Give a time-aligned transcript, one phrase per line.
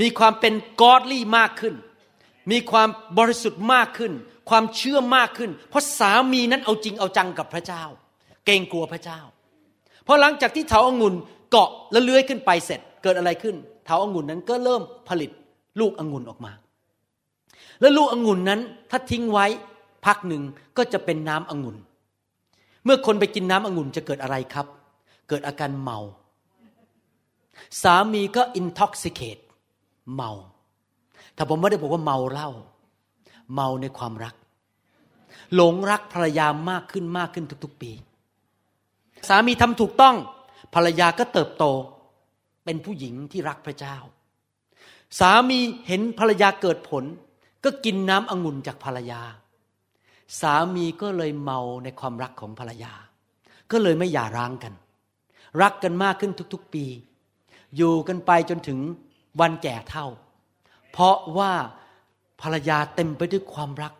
[0.00, 1.74] มีความเป็นกอดลี่มากขึ้น
[2.50, 4.12] มีความบริสุทธิ์มากขึ้น
[4.50, 7.84] ความเชื่อมากขึ้น เพราะสามีนั้นเอาจริงเอาจังกับพระเจ้า
[8.44, 9.20] เกรงกลัวพระเจ้า
[10.06, 11.14] พอหลังจากที่เถาอางุ่น
[11.50, 15.30] เกาะและเลื้อยขึ้นไปเสร็จเกิดอะไรขึ้น เถาอางุ่นนั้นก็เริ่มผลิต
[15.80, 16.52] ลูกองุ่นออกมา
[17.80, 18.60] แล้วลูกองุ่นนั้น
[18.90, 19.46] ถ้าทิ้งไว้
[20.06, 20.42] พักหนึ่ง
[20.76, 21.76] ก็จะเป็นน้ำองุ่น
[22.84, 24.66] เมื่อคนไปกินน้ำองุ่นจะเกิดอะไรครับ
[25.28, 25.98] เกิดอาการเมา
[27.82, 29.38] สามีก็ intoxicate
[30.14, 30.32] เมา
[31.34, 32.50] แต่ผมไม่ได้บอกว่าเมาเหล้า
[33.54, 34.34] เมาในความรัก
[35.54, 37.92] หลงรักภรรยามากขึ้นมากขึ้นทุก ๆ ปี
[39.28, 40.16] สามีทำถูกต้อง
[40.74, 41.64] ภรรยาก็เติบโต
[42.64, 43.96] เป็นผู้หญิงที่รักพระเจ้า
[45.18, 47.04] สามีเห็นภรรยาเกิดผล
[47.64, 49.20] ก็กินน้ำองุ่นจากภรรยา
[50.40, 52.92] สามีก็เลยเมาในความรักของภรรยา
[53.70, 54.74] ก็เลยไม่หย่าร้างกัน
[55.62, 56.84] รักกันมากขึ้นทุก ๆ ปี
[57.76, 58.78] อยู่กันไปจนถึง
[59.40, 60.06] วันแก่เท่า
[60.92, 61.52] เพราะว่า
[62.42, 63.92] ภรรยาเต็มไปด้วยความรัก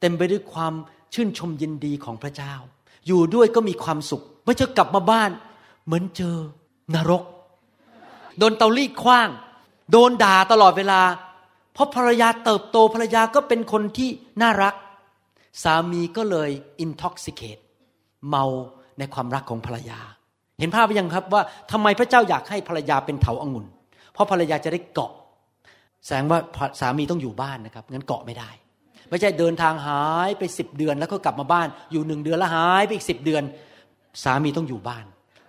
[0.00, 0.74] เต็มไปด้วยความ
[1.14, 2.54] ชื่นชมยินดีของพระเจ้า
[3.06, 5.30] อยู่ด้วยก็มีความสุขเมื่อจะกลับมาบ้าน
[5.84, 6.36] เหมือนเจอ
[6.94, 7.22] นรก
[8.38, 9.28] โดนเตารีดคว้าง
[9.90, 11.00] โดนด่าตลอดเวลา
[11.72, 14.10] เพราะภรรยาเติบโตภรรยาก็เป็นคนที่
[14.40, 14.74] น่ารัก
[15.62, 17.58] สามีก็เลยอินท็อกซิเคต
[18.28, 18.44] เมา
[18.98, 20.00] ในความรักของภรรยา
[20.58, 23.66] เห็นภาพไหมยังครับว่าทำไมพระเจ้าอยากให้ภรรยาเป็นเถาอางุ่น
[24.14, 25.12] เพราะภรรยาจะได้เกาะ
[26.04, 26.38] แสดงว่า
[26.80, 28.50] สามีต้องอยู่บ้านนะครับงั้นเกาะไม่ได้
[29.08, 33.42] ไม่ใช่เดินทางหายไปสิบเดือน แล้วก็กลับมาบ้านอยู่หนึ่งเดือนแล้วหายไปอีกสิบเดือน
[34.24, 35.04] สามีต้องอยู่บ้าน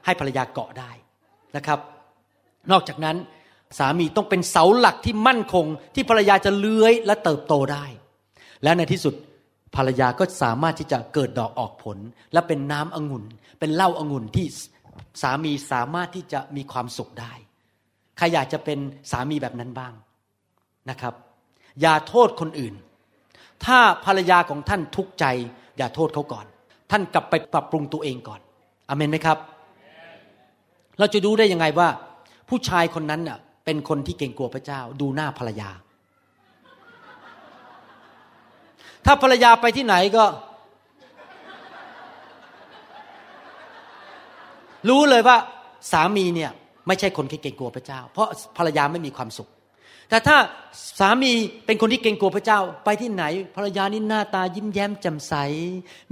[0.06, 0.92] ให้ภรรยาเกาะได้
[1.56, 1.80] นะครับ
[2.72, 3.18] นอกจากนั้น
[3.80, 7.86] สามีต้องเป็นเสาหลักที่มั่นคง ที่ภรรยาจะเลื้อยและเติบโตได้
[8.64, 9.14] และในที่สุด
[9.76, 11.98] ภรรยาก็สามารถที่จะเกิดดอกออกผล
[12.34, 13.24] และเป็นน้ำองุ่น
[13.60, 14.48] เป็นเหล้าองุ่นที่
[15.22, 17.34] สามีสามารถที่จะมีความสุขได้
[18.18, 18.80] ใครอยากจะเป็น
[19.12, 19.94] สามีแบบนั้นบ้าง
[20.90, 21.14] นะครับ
[21.82, 22.74] อย่าโทษคนอื่น
[23.66, 25.26] ถ้าภรรยาของท่านทุกข์ใจ
[25.78, 26.46] อย่าโทษเขาก่อน
[26.92, 28.42] ท่านกลับไปปรับปรุงตัวเองก่อน
[28.90, 29.38] อเมนไหมครับ
[31.00, 31.90] เราจะดูได้ยังไงว่า
[32.50, 35.70] ผู้ชายคนนั้นน่ะเป็นคนที่เก่งกลัวพระเจ้า ดูหน้าภรรยา
[39.06, 40.26] ถ้าภรรยาไปที่ไหนก็
[44.90, 45.38] รู้เลยว่า
[45.92, 46.52] สามีเนี่ย
[46.88, 49.50] ไม่ใช่คนที่เกรงกลัวพระเจ้า เพราะภรรยาไม่มีความสุข
[50.10, 50.38] แต่ถ้า
[51.00, 51.32] สามี
[51.66, 53.24] เป็นคนที่เกรงกลัวพระเจ้า ไปที่ไหน
[53.56, 55.34] ภรรยานี่หน้าตายิ้มแย้มแจ่มใส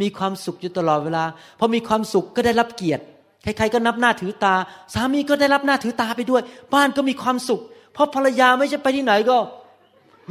[0.02, 1.24] มีความสุขอยู่ตลอดเวลา
[1.60, 3.04] พอมีความสุขก็ได้รับเกียรติ
[3.44, 4.56] ใครๆก็นับหน้าถือตา
[4.94, 6.42] สามีก็ได้รับหน้าถือตาไปด้วย
[6.74, 7.62] บ้านก็มีความสุข
[7.94, 9.38] เพราะภรรยาไม่ใช่ไปที่ไหนก็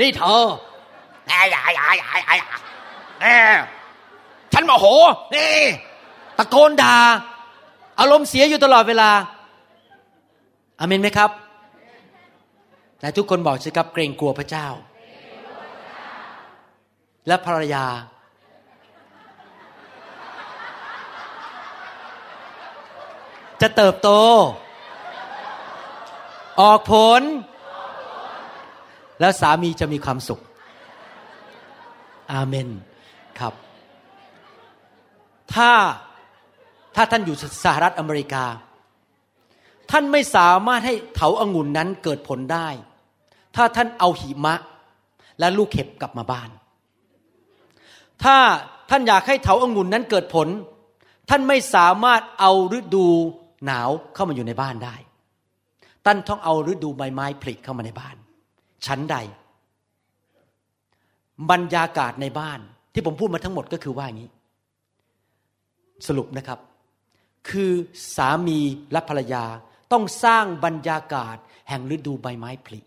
[0.00, 0.44] นี่เธอ
[1.28, 2.38] แอ่ยายายายาย
[3.20, 4.86] แฉันโมโห
[5.34, 5.54] นี่
[6.38, 6.96] ตะโกนด่า
[8.00, 9.10] อารมณ์เสียอยู่ตลอดเวลา
[10.80, 11.30] อเมนไหมครับ
[13.00, 14.68] แต่ทุกคนบอกสิครับเกรงกลัวพระเจ้า
[17.26, 17.86] และภรรยา
[23.60, 24.10] จะเติบโต
[26.60, 27.22] ออกผล
[29.20, 30.40] แล้วสามีจะมีความสุข
[32.32, 32.68] อาเมน
[33.40, 33.54] ครับ
[35.54, 35.70] ถ้า
[36.94, 38.44] ถ้าท่านอยู่สหรัฐอเมริกา
[39.92, 42.68] ท่านไม่สามารถให้เถาอางุ่นนั้นเกิดผลได้
[43.56, 44.54] ถ้าท่านเอาหิมะ
[45.38, 46.48] และลูกเห็บกลับมาบ้าน
[48.24, 48.36] ถ้า
[48.90, 50.48] ท่านอยากให้เถาอางุ่นนั้นเกิดผล
[51.30, 53.06] ท่านไม่สามารถเอาฤดู
[53.64, 54.96] หนาวเข้ามาอยู่ในบ้านได้
[56.04, 58.16] ท่านต้องเอาฤดูใบไม้ผลิเข้ามาในบ้าน
[58.86, 59.16] ชั้นใด
[61.50, 62.60] บรรยากาศในบ้าน
[62.92, 64.30] ที่ผมพูดมาทั้งหมดก็คือว่าอย่างนี้
[66.06, 66.58] สรุปนะครับ
[67.48, 67.70] คือ
[68.16, 68.58] สามี
[68.92, 69.44] และภรรยา
[69.92, 71.36] ต้องสร้างบรรยากาศ
[71.68, 72.80] แห่งฤดูใบไม้ผลิ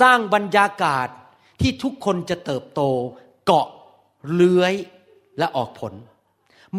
[0.00, 1.08] สร้างบรรยากาศ
[1.60, 2.80] ที่ทุกคนจะเติบโต
[3.46, 3.68] เกาะ
[4.32, 4.74] เลื้อย
[5.38, 5.94] และออกผล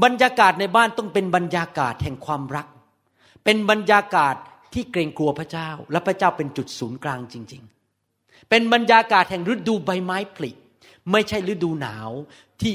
[0.04, 2.68] บรรยากาศในบ้านต้องเป็นบรรยากาศแห่งความรัก
[3.44, 4.36] เป็นบรรยากาศ
[4.74, 7.64] ที่เกรงกลัวพระเจ้า และพระเจ้าเป็นจุดศูนย์กลางจริง
[8.06, 10.52] ๆ เป็นบรรยากาศแห่งฤดูใบไม้ผลิ
[11.12, 12.10] ไม่ใช่ฤดูหนาว
[12.62, 12.74] ที่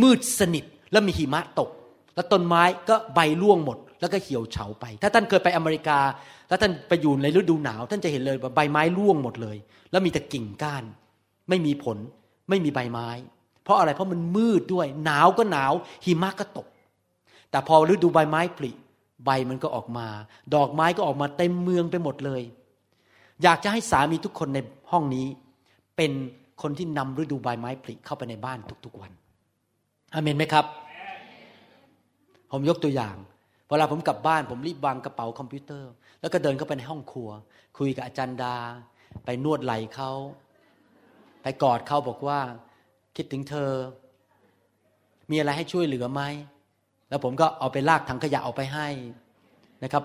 [0.00, 1.70] มืดสนิทและมีหิมะตก
[2.14, 5.98] และต้นไม้ก็ใบร่วงหมด แล้วก็เหี่ยวเฉาไป ถ้าท่านเคยไปอเมริกา
[6.48, 9.56] แล้วท่านไปอยู่ในฤดูหนาว ท่านจะเห็นเลยว่าใบไม้ร่วงหมดเลย
[9.90, 10.84] แล้วมีแต่กิ่งก้าน
[11.48, 11.96] ไม่มีผล
[12.48, 13.08] ไม่มีใบไม้
[13.62, 15.72] เพราะอะไรเพราะมันมืดด้วย หนาวก็หนาว
[16.04, 16.68] หิมะก็ตก
[17.50, 18.70] แต่พอฤดูใบไม้ผลิ
[19.24, 20.06] ใบมันก็ออกมา
[20.54, 22.42] ดอกไม้ก็ออกมาเต็มเมืองไปหมดเลย
[23.42, 24.58] อยากจะให้สามีทุกคนใน
[24.90, 25.26] ห้องนี้
[25.96, 26.12] เป็น
[26.62, 29.12] คนที่นำฤดูใบไม้ผลิเข้าไปในบ้านทุกๆวัน
[30.12, 30.64] อเมนไหมครับ
[32.50, 33.16] ผมยกตัวอย่าง
[33.68, 37.30] เวลาผมกลับบ้านผมรีบวางกระเป๋าคอมพิวเตอร์ แล้วก็เดินเข้าไปในห้องครัว
[37.78, 38.56] คุยกับอาจารย์ดา
[39.24, 40.10] ไปนวดไหล่เขา
[41.42, 42.40] ไปกอดเขาบอกว่า
[43.16, 43.70] คิดถึงเธอ
[45.30, 46.22] มีอะไรให้ช่วยเหลือไหม
[47.08, 48.88] แล้วผมก็เอาไปลากถังขยะออกไปให้
[49.82, 50.04] นะครับ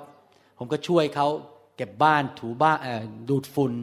[0.57, 1.27] ผมก็ช่วยเขา
[1.77, 2.77] เก็บบ้านถูบ้าน
[3.29, 3.73] ดูดฝุ่น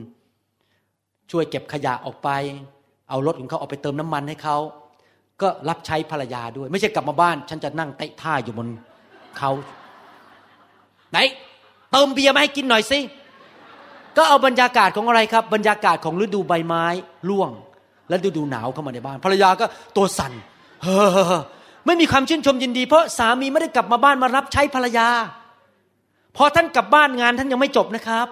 [1.30, 2.28] ช่วยเก็บขยะออกไป
[3.08, 4.56] เอารถของเขาออกไปเติมน้ำมันให้เขา
[5.42, 8.68] ก็รับใช้ภรรยาด้วย ไม่ใช่กลับมาบ้าน ฉันจะนั่งเตะท่าอยู่บน
[9.38, 9.50] เขา
[11.10, 11.18] ไหน
[11.92, 13.00] เติมเบียร์มาให้กินหน่อยสิ
[14.16, 16.84] ก็เอาบรรยากาศของอะไรครับ บรรยากาศของฤดูใบไม้
[17.28, 17.50] ร่วง
[18.08, 19.64] และฤดูหนาวเข้ามาในบ้าน ภรรยาก็
[19.96, 20.32] ตัวสั่น
[20.82, 20.98] เฮ้
[21.34, 21.36] อ
[21.86, 25.08] ไม่มีความชื่นชมยินดี เพราะสามีไม่ได้กลับมาบ้านมารับใช้ภรรยา
[26.36, 28.28] พอท่านกลับบ้านงานท่านยังไม่จบนะครับ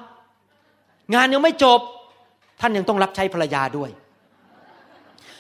[1.14, 1.80] งานยังไม่จบ
[2.60, 3.90] ท่านยังต้องรับใช้ภรรยาด้วย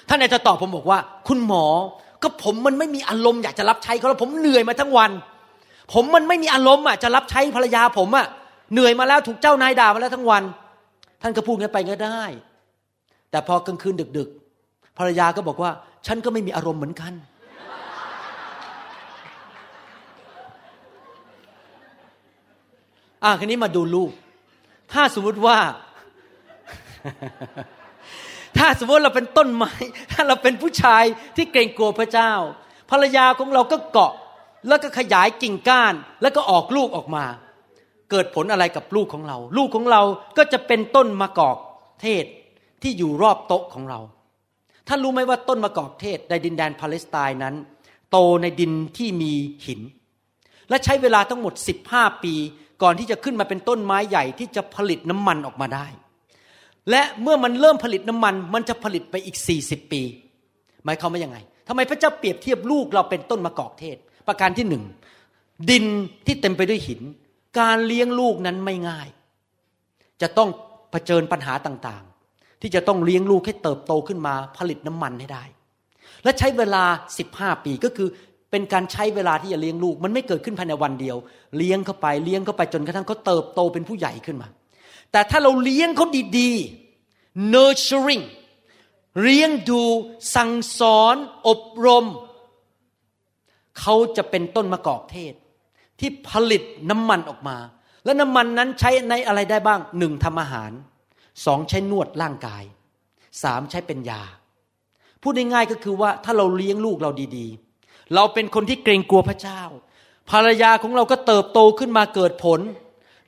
[0.08, 1.66] ท่านอาจจะตอบผมบอกว่า คุณหมอ
[2.22, 5.10] ก็ผมมันไม่มีอารมณ์อยากจะรับใช้เขาแล้วผมเหนื่อยมาทั้งวัน
[5.92, 8.26] ผมมันไม่มีอารมณ์อะจะรับใช้ภรรยาผมอะ
[8.72, 10.42] เหนื่อยมาแล้วถูกเจ้านายด่ามาแล้วทั้งวัน
[11.22, 12.22] ท่านก็พูดงั้นไปก็ได้
[13.30, 14.28] แต่พอกลางคืนดึก
[14.64, 15.70] ๆ ภรรยาก็บอกว่า
[16.06, 17.12] ฉันก็ไม่มีอารมณ์เหมือนกัน
[23.24, 24.10] อะคันนี้มาดูลูก
[24.92, 25.58] ถ้าสมมติว่า
[28.58, 29.72] ถ้าสมมติเราเป็นต้นไม้
[30.12, 31.04] ถ้าเราเป็นผู้ชาย
[31.36, 32.32] ที่เกรงกลัวพระเจ้า
[32.90, 34.12] ภรรยาของเราก็เกาะ
[34.66, 37.24] แล้วก็ขยายกิ่งก้าน แล้วก็ออกลูกออกมา
[38.10, 40.02] เกิดผลอะไรกับลูกของเรา ลูกของเรา
[40.38, 41.56] ก็จะเป็นต้นมะกอก
[42.02, 42.24] เทศ
[42.82, 44.00] ที่อยู่รอบโต๊ะของเรา
[44.88, 47.54] ท่านรู้ไหมว่าต้นมะกอกเทศในดินแดนปาเลสไตน์นั้น
[48.10, 49.32] โตในดินที่มี
[49.66, 49.80] หิน
[50.68, 51.54] และใช้เวลาทั้งหมด
[51.88, 52.34] 15 ปี
[52.82, 55.86] ก่อนที่จะขึ้นมาเป็นต้นไม้ใหญ่ที่จะผลิตน้ำมันออกมาได้
[56.90, 60.02] และเมื่อมันเริ่มผลิตน้ำมัน มันจะผลิตไปอีก 40 ปี
[60.84, 61.38] หมายความว่ายังไง
[61.68, 63.96] ทำไมพระเจ้าเปรียบเทียบลูกเราเป็นต้นมะกอกเทศ
[64.28, 64.84] ประการที่หนึ่ง
[65.70, 65.84] ดิน
[66.26, 67.00] ที่เต็มไปด้วยหิน
[67.60, 69.08] การเลี้ยงลูกนั้นไม่ง่าย
[70.22, 70.48] จะต้อง
[70.90, 75.44] เผชิญปัญหาต่างๆ ที่จะต้องเลี้ยงลูกให้เติบโตขึ้นมาผลิตน้ำมันให้ได้
[76.24, 76.84] และใช้เวลา
[77.24, 78.08] 15 ปีก็คือ
[78.50, 81.16] เป็นการใช้เวลาที่จะเลี้ยงลูก มันไม่เกิดขึ้นภายในวันเดียว
[81.56, 84.48] เลี้ยงเข้าไปเลี้ยงเข้าไปจนกระทั่งเขาเติบโตเป็นผู้ใหญ่ขึ้นมา
[85.12, 86.06] แต่ถ้าเราเลี้ยงเขา
[86.38, 88.24] ดีๆ nurturing
[89.22, 89.82] เลี้ยงดู
[90.34, 91.16] สั่งสอน
[91.48, 92.04] อบรม
[93.78, 95.34] เขาจะเป็นต้นมะกอกเทศ
[96.00, 97.56] ที่ผลิตน้ำมันออกมา
[98.04, 100.70] และน้ำมันนั้นใช้ในอะไรได้บ้างหนึ่งทำอาหาร
[101.44, 102.64] สองใช้นวดร่างกาย
[103.42, 104.22] สามใช้เป็นยา
[105.22, 109.62] พูดง่ายๆก็คือว่าถ้าเราเลี้ยงลูกเราดีๆ เราเป็นคนที่เกรงกลัวพระเจ้า
[110.30, 112.60] ภรรยาของเราก็เติบโตขึ้นมาเกิดผล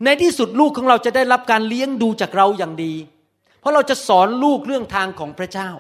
[0.05, 2.95] ในที่สุดลูกของเราจะได้รับการเลี้ยงดูจากเราอย่างดี
[3.61, 5.71] เพราะเราจะสอนลูกเรื่องทางของพระเจ้า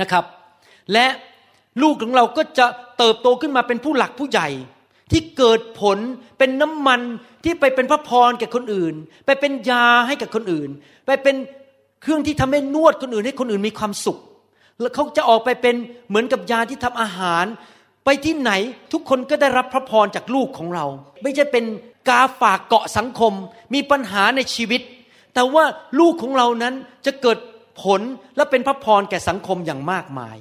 [0.00, 0.24] นะครับ
[0.92, 1.06] และ
[1.82, 2.66] ลูกของเราก็จะ
[2.98, 4.48] เติบโตขึ้นมาเป็นผู้หลักผู้ใหญ่
[5.12, 5.98] ที่เกิดผล
[6.38, 7.00] เป็นน้ำมัน
[7.44, 8.94] ที่ไปเป็นพระพรแก่คนอื่น
[9.26, 10.70] ไปเป็นยาให้กับคนอื่น
[11.06, 11.36] ไปเป็น
[12.02, 14.18] เครื่องที่ทำให้นวดคนอื่นให้คนอื่นมีความสุข
[14.80, 15.74] แล้วเขาจะออกไปเป็น
[16.08, 17.44] เหมือนกับยาที่ทำอาหาร
[18.04, 18.52] ไปที่ไหน
[18.92, 20.86] ทุกคนก็ได้รับพระพรจากลูกของเรา
[21.22, 21.64] ไม่ใช่เป็น
[22.08, 23.32] กาฝากเกาะสังคม
[23.74, 24.80] มีปัญหาในชีวิต
[25.34, 25.64] แต่ว่า
[26.00, 26.74] ลูกของเรานั้น
[27.06, 27.38] จะเกิด
[27.82, 28.00] ผล
[28.36, 30.36] และเป็นพระพรแก่สังคมอย่างมากมาย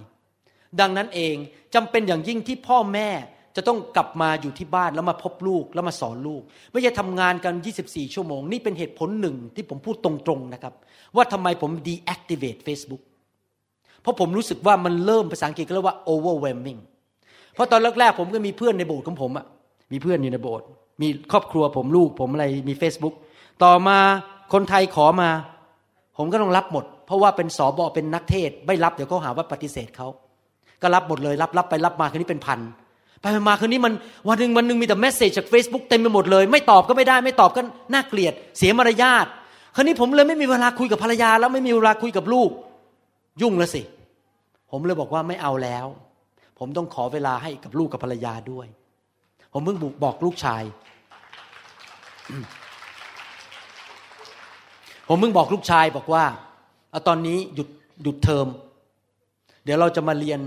[0.80, 1.36] ดังนั้นเอง
[1.76, 3.10] จำเป็นอย่างยิ่งที่พ่อแม่
[3.56, 6.42] จะต้องกลับมาอยู่ที่บ้านแล้วมาพบลูกแล้วมาสอนลูก
[6.72, 7.54] ไม่ใช่ทำงานกัน
[7.86, 10.74] 24 ชั่วโมง นี่เป็นเหตุผลหนึ่งที่ผมพูดตรงๆนะครับ
[11.16, 13.04] ว่าทำไมผม deactivate Facebook
[14.02, 16.80] เพราะผมรู้สึกว่ามันเริ่มภาษาอังกฤษก็เรียกว่า overwhelming
[17.54, 19.46] เพราะตอนแรกๆผมก็มีเพื่อนในโบสถ์ของผมอะ
[19.92, 20.66] มีเพื่อนอยู่ในโบสถ์
[21.02, 23.16] มีครอบครัวผมลูกผมอะไรมี Facebook
[23.64, 23.98] ต่อมา
[24.54, 25.30] คนไทยขอมา
[26.18, 30.08] ผมก็ต้องรับหมด เพราะว่าเป็นสอบอเป็นนักเทศไม่รับเดี๋ยวเขาหาว่าปฏิเสธเขา
[30.86, 32.60] ก็รับหมดเลยรับรับไปรับมาคืนนี้เป็นพัน
[33.22, 33.94] ไปมาคืนนี้มัน
[34.28, 37.62] วันหนึ่งวันหนึ่งมีแต่เมสเซจจาก Facebook เต็มไปหมดเลย ไม่ตอบก็ไม่ได้ไม่ตอบก็
[37.94, 39.26] น่าเกลียด เสียมารยาท
[39.76, 42.50] คืนนี้ผมเลยไม่มีเวลาคุยกับภรรยา แล้วไม่มีเวลาคุยกับลูก
[43.42, 43.82] ยุ่งแล้วสิ
[44.72, 45.86] ผมเลยบอกว่าไม่เอาแล้ว
[46.60, 48.68] ผมต้องขอเวลาให้กับลูกกับภรรยาด้วย
[49.54, 50.64] ผมเพิ่งบอกลูกชาย
[55.08, 56.24] ผมเพิ่งบอกลูกชายบอกว่า
[56.92, 57.70] เอาตอนนี้หยุด
[58.04, 58.48] หยุดเทอม
[59.64, 60.40] เดี๋ยวเราจะมาเรียน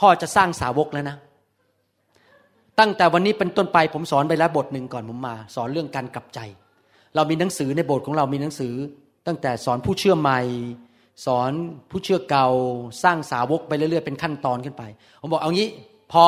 [0.00, 1.16] พ่อจะสร้างสาวกแล้วนะ
[2.78, 6.40] ตั้งแต่วันนี้เป็นต้นไปผมสอนไปแล้วบทหนึ่งก่อนผมมา สอนเรื่องการกลับใจ
[7.14, 8.74] เรามีหนังสือในโบสถ์ของเรามีหนังสือ
[9.26, 10.40] ตั้งแต่สอนผู้เชื่อใหม่
[11.26, 11.50] สอน
[11.90, 12.48] ผู้เชื่อเก่า
[13.02, 14.82] สร้างสาวกไปเรื่อยๆเป็นขั้นตอนขึ้นไป
[15.20, 15.68] ผมบอกเอางี้
[16.12, 16.24] พอ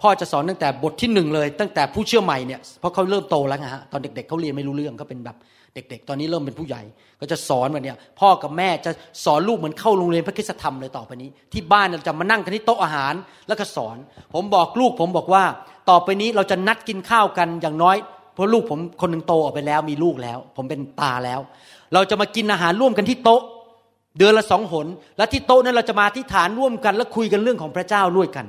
[0.00, 5.36] พ่อจะสอนตั้งแต่บทที่หนึ่งเลย ตั้งแต่ผู้เชื่อใหม่เนี่ยเพราะเขาเริ่มโตแล้วไงฮะตอนเด็ก ๆเขาเรียนไม่รู้เรื่องก็เป็นแบบ
[5.74, 6.82] เด็ก ๆ ตอนนี้เริ่มเป็นผู้ใหญ่
[7.20, 8.90] ก็จะสอนแบบเนี้ยพ่อกับแม่จะ
[9.24, 13.14] สอนลูกเหมือนเข้าโรงเรียนพระคุณธรรมเลยต่อไปนี้ ที่บ้านเราจะมานั่งกันที่โต๊ะอาหาร
[13.48, 13.96] แล้วก็สอน
[14.34, 15.44] ผมบอกลูกผมบอกว่า
[15.90, 17.96] ต่อไปนี้เราจะนัดกินข้าวกันอย่างน้อย
[18.34, 21.40] เพราะลูกผมคนหนึ่งโตออกไปแล้วมีลูกแล้ว ผมเป็นตาแล้ว
[21.94, 23.42] เราจะมากินอาหารร่วมกันที่โต๊ะ
[24.18, 28.46] เดือนละสองหน และที่โต๊ะนั้นเราจะมาที่ฐานร่วมกัน และคุยกันเรื่องของพระเจ้าด้วยกัน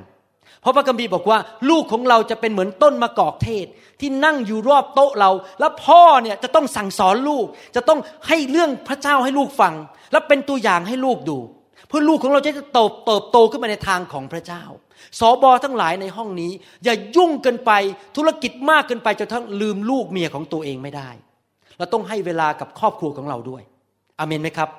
[0.66, 1.38] ราะพระคัมภีร์บอกว่า
[1.70, 3.66] ลูกของเราจะเป็นเหมือนต้นมะกอกเทศ
[4.00, 5.30] ที่นั่งอยู่รอบโต๊ะเรา
[5.60, 7.46] แล้วพ่อเนี่ยจะต้องสั่งสอนลูก
[7.76, 9.74] จะต้องให้เรื่องพระเจ้าให้ลูกฟัง
[10.12, 11.38] และเป็นตัวอย่างให้ลูกดู
[11.88, 14.62] เพื่อลูกของเราจะเติบเติบโตขึ้นมาในทางของพระเจ้า
[15.18, 16.52] สอบอทั้งหลายในห้องนี้
[16.84, 17.72] อย่ายุ่งเกินไป
[18.16, 21.10] ธุรกิจมากเกินไปจนทั้งลืมลูกเมียของตัวเองไม่ได้
[21.78, 23.62] เราต้องให้เวลากับครอบครัวของเราด้วย
[24.18, 24.70] อเมนไหมครับ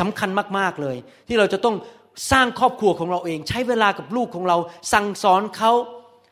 [0.00, 0.96] สำคัญมากๆเลย
[1.28, 1.74] ที่เราจะต้อง
[2.30, 4.56] สร้างครอบครัวของเราเอง ใช้เวลากับลูกของเรา
[4.92, 5.72] สั่งสอนเขา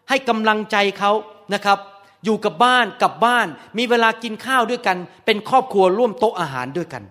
[0.08, 1.12] ให้กำลังใจเขา
[1.54, 1.78] นะครับ
[2.24, 3.46] อยู่กับบ้านกับบ้าน
[3.78, 7.02] มีเวลากินข้าวด้วยกัน เป็นครอบครัวร่วมโต๊ะอาหารด้วยกัน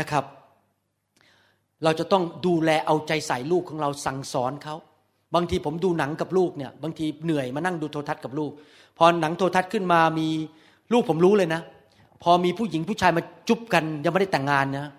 [0.00, 0.24] นะครับ
[1.84, 4.74] เราจะต้องดูแลเอาใจใส่ลูกของเราสั่งสอนเขา
[5.34, 8.50] บางทีผมดูหนังกับลูกเนี่ย บางทีเหนื่อยมานั่งดูโทรทัศน์กับลูก
[8.98, 10.28] พอหนังโทรทัศน์ขึ้นมามี
[10.92, 11.60] ลูกผมรู้เลยนะ
[12.22, 14.92] พอมีผู้หญิงผู้ชายมาจุบกันยังไม่ได้แต่งงานนะ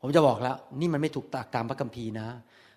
[0.00, 2.26] ผมจะบอกแล้ว นี่มันไม่ถูกตามพระคัมภีร์นะ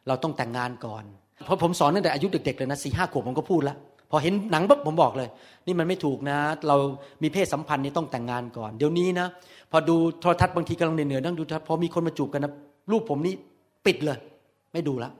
[0.07, 1.03] เราต้องแต่งงานก่อน
[1.45, 3.77] เพราะผมสอนตั้งแต่อายุเด็กๆเลยนะสี่ห้าขวบผมก็พูดแล้ว
[4.11, 5.29] พอเห็นหนังปุ๊บผมบอกเลย
[5.67, 6.37] นี่มันไม่ถูกนะ
[6.67, 6.77] เรา
[7.23, 9.27] มีเพศสัมพันธ์นี่ต้องแต่งงานก่อน เดี๋ยวนี้นะ
[9.71, 12.51] พอดูโทรทัศน์บางทีกำลังเหนื่อยๆนั่งดูโทรทัศน์พอมีคนมาจูบกันนะ
[12.91, 13.33] ลูกผมนี่
[13.85, 14.17] ปิดเลย
[14.73, 15.11] ไม่ดูละ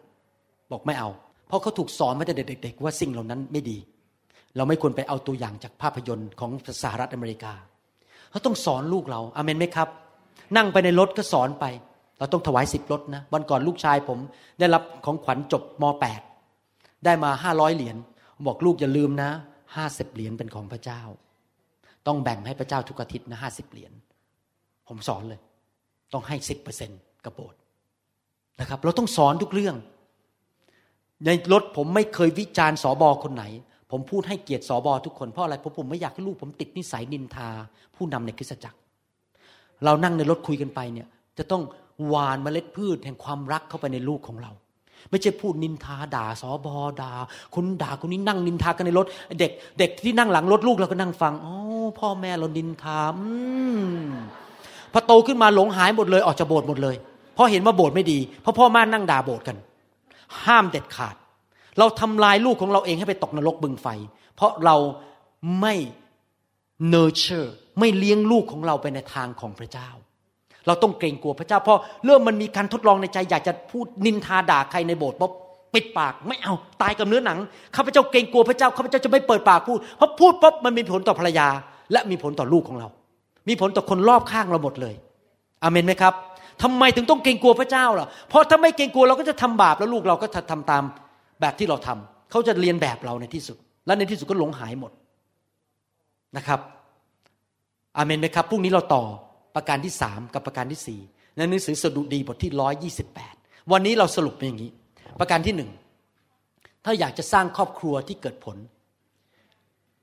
[0.71, 1.09] บอกไม่เอา
[1.47, 3.77] เพราะเขาถูกสอนมาแต่เด็ก ๆ ว่าสิ่งเหล่านั้นไม่ดี
[4.55, 6.51] เราไม่ควรไปเอาตัวอย่างจากภาพยนตร์ของ
[6.83, 7.53] สหรัฐอเมริกา
[8.31, 9.89] เราต้องสอนลูกเราอาเมนไหมครับ
[10.57, 11.65] นั่งไปในรถก็สอนไป
[12.19, 14.19] เราต้องถวายสิบรถนะวันก่อนลูกชายผม
[14.59, 15.83] ได้รับของขวัญจบม
[16.43, 17.97] .8 ได้มาห้าร้อยเหรียญ
[18.47, 19.29] บอกลูกอย่าลืมนะ
[19.75, 21.01] ห้าสิบเหรียญเป็นของพระเจ้า
[22.07, 23.91] ต้องแบ่งให้พระเจ้าทุกอาทิตย์นะห้าสิบเหรียญ
[24.87, 25.39] ผมสอนเลย
[26.13, 27.53] ต้องให้สิบเปอร์เซ็นต์กระโบด
[28.59, 29.75] นะครับ เราต้องสอนทุกเรื่อง
[31.25, 33.45] ในรถผมไม่เคยวิจารณ์สอบอคนไหน
[33.91, 37.49] ผมพูดให้เกียรติสอบอทุกคนเพราะอะไรเพราะผมไม่อยากให้ลูกผมติดนิสัยนินทา
[37.95, 38.77] ผู้นำในคริสตจักร
[39.85, 41.63] เรานั่งในรถคุยกันไปเนี่ย จะต้อง
[42.07, 44.51] หวานเมล็ดพืชแห่งความรักเข้าไปในลูกของเรา
[45.09, 47.11] ไม่ใช่พูดนินทาด่าสอบอด่า
[47.55, 49.05] คุณด่าคนนี้นั่งนินทากันในรถ
[49.39, 51.55] เด็ก เด็กที่นั่งหลังรถลูกเราก็นั่งฟังอ๋อ
[51.99, 53.27] พ่อแม่เรานินทาอื
[53.79, 53.87] ม
[54.91, 56.95] พอโตขึ้นมาหลงหายหมดเลยออกจากโบสถ์หมดเลย
[57.33, 59.57] เพราะเห็นว่าโบสถ์ไม่ดีเพราะพ่อแม่นั่งด่าโบสถ์กัน
[60.45, 61.15] ห้ามเด็ดขาด
[61.79, 63.87] เราทำลายลูกของเราเองให้ไปตกนรกบึงไฟ
[64.35, 64.75] เพราะเรา
[65.61, 65.73] ไม่
[66.89, 69.89] เนเชอร์ไม่เลี้ยงลูกของเราไปในทางของพระเจ้า
[70.67, 75.31] เราต้องเกรงกลัวพระเจ้าเพราะเรื่องมันมีการทดลองในใจอยากจะพูดนินทาด่าใครในโบสถ์ปุ๊บ
[75.73, 77.37] ปิดปากไม่เอาตายกับเนื้อหนัง
[77.75, 81.47] ข้าพเจ้าเกรงกลัวพระเจ้าข้าพเจ้าจะไม่เปิดปากพูดเพราะพูดปุ๊บมันมีผลต่อภรรยา
[81.91, 82.87] และมีผลต่อลูกของเรา
[83.49, 84.95] มีผลต่อคนรอบข้างเราหมดเลย
[85.63, 86.13] อเมนไหมครับ
[86.63, 90.83] ทำไมถึงต้องเกรงกลัวพระเจ้าล่ะ เพราะถ้าไม่เกรงกลัวเราก็จะทำบาปแล้วลูกเราก็ทำตาม
[91.41, 94.91] แบบที่เราทำเขาจะเรียนแบบเราในที่สุด และในที่สุดก็หลงหายหมด
[96.37, 96.59] นะครับ
[97.97, 99.03] อาเมนไหมครับพรุ่งนี้เราต่อ
[99.55, 101.01] ประการที่สามกับประการที่สี่
[101.35, 103.35] ในหนังสือสดุดีบทที่ร้อยยี่สิบแปด
[103.71, 104.71] วันนี้เราสรุปเป็นอย่างนี้
[105.19, 105.71] ประการที่หนึ่ง
[106.85, 108.57] ถ้าอยากจะสร้างครอบครัวที่เกิดผล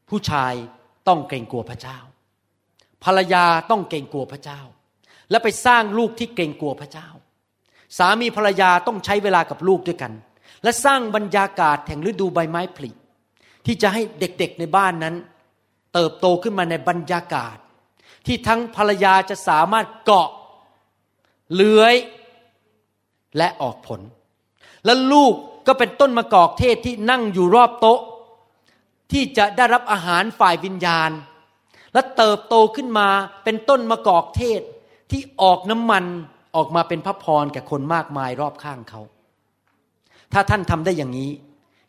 [0.09, 0.52] ผู้ชาย
[1.09, 1.99] ต้องเกรงกลัวพระเจ้า
[3.04, 4.61] ภรรยาต้องเกรงกลัวพระเจ้า
[5.30, 7.09] และไปสร้างลูกที่เกรงกลัวพระเจ้า
[7.99, 10.12] สามีภรรยาต้องใช้เวลากับลูกด้วยกัน
[10.62, 12.90] และสร้างบรรยากาศแห่งฤดูใบไม้ผลิ
[13.66, 15.14] ที่จะให้เด็กๆในบ้านนั้น
[15.95, 17.57] เติบโตขึ้นมาในบรรยากาศ
[18.26, 20.28] ที่ทั้งภรรยาจะสามารถเกาะ
[21.54, 21.94] เลื้อย
[23.36, 24.00] และออกผล
[24.84, 25.34] และลูก
[25.66, 28.00] ก็เป็นต้นมะกอกเทศที่นั่งอยู่รอบโต๊ะ
[29.12, 31.10] ที่จะได้รับอาหารฝ่ายวิญญาณ
[31.92, 33.08] และเติบโตขึ้นมา
[33.44, 34.60] เป็นต้นมะกอกเทศ
[35.10, 36.04] ที่ออกน้ำมัน
[36.56, 39.00] ออกมาเป็นพระพรแก่คนมากมายรอบข้างเขา
[40.32, 41.30] ถ้าท่านทำได้อย่างนี้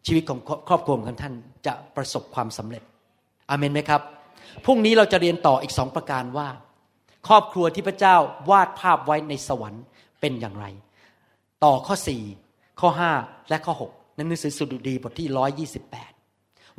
[0.05, 1.33] ชีวิตของครอบครัวของท่าน
[1.65, 2.83] จะประสบความสำเร็จ
[3.49, 4.01] อเมนไหมครับ
[4.65, 6.49] พรุ่งนี้เราจะเรียนต่ออีกสองประการว่า
[7.27, 8.15] ครอบครัวที่พระเจ้า
[8.49, 9.83] วาดภาพไว้ในสวรรค์
[10.21, 10.65] เป็นอย่างไร
[11.63, 12.21] ต่อข้อสี่
[12.79, 13.11] ข้อห้า
[13.49, 16.11] และข้อหกในหนังสือสุดุดีบทที่ร้อยยี่สิบแปด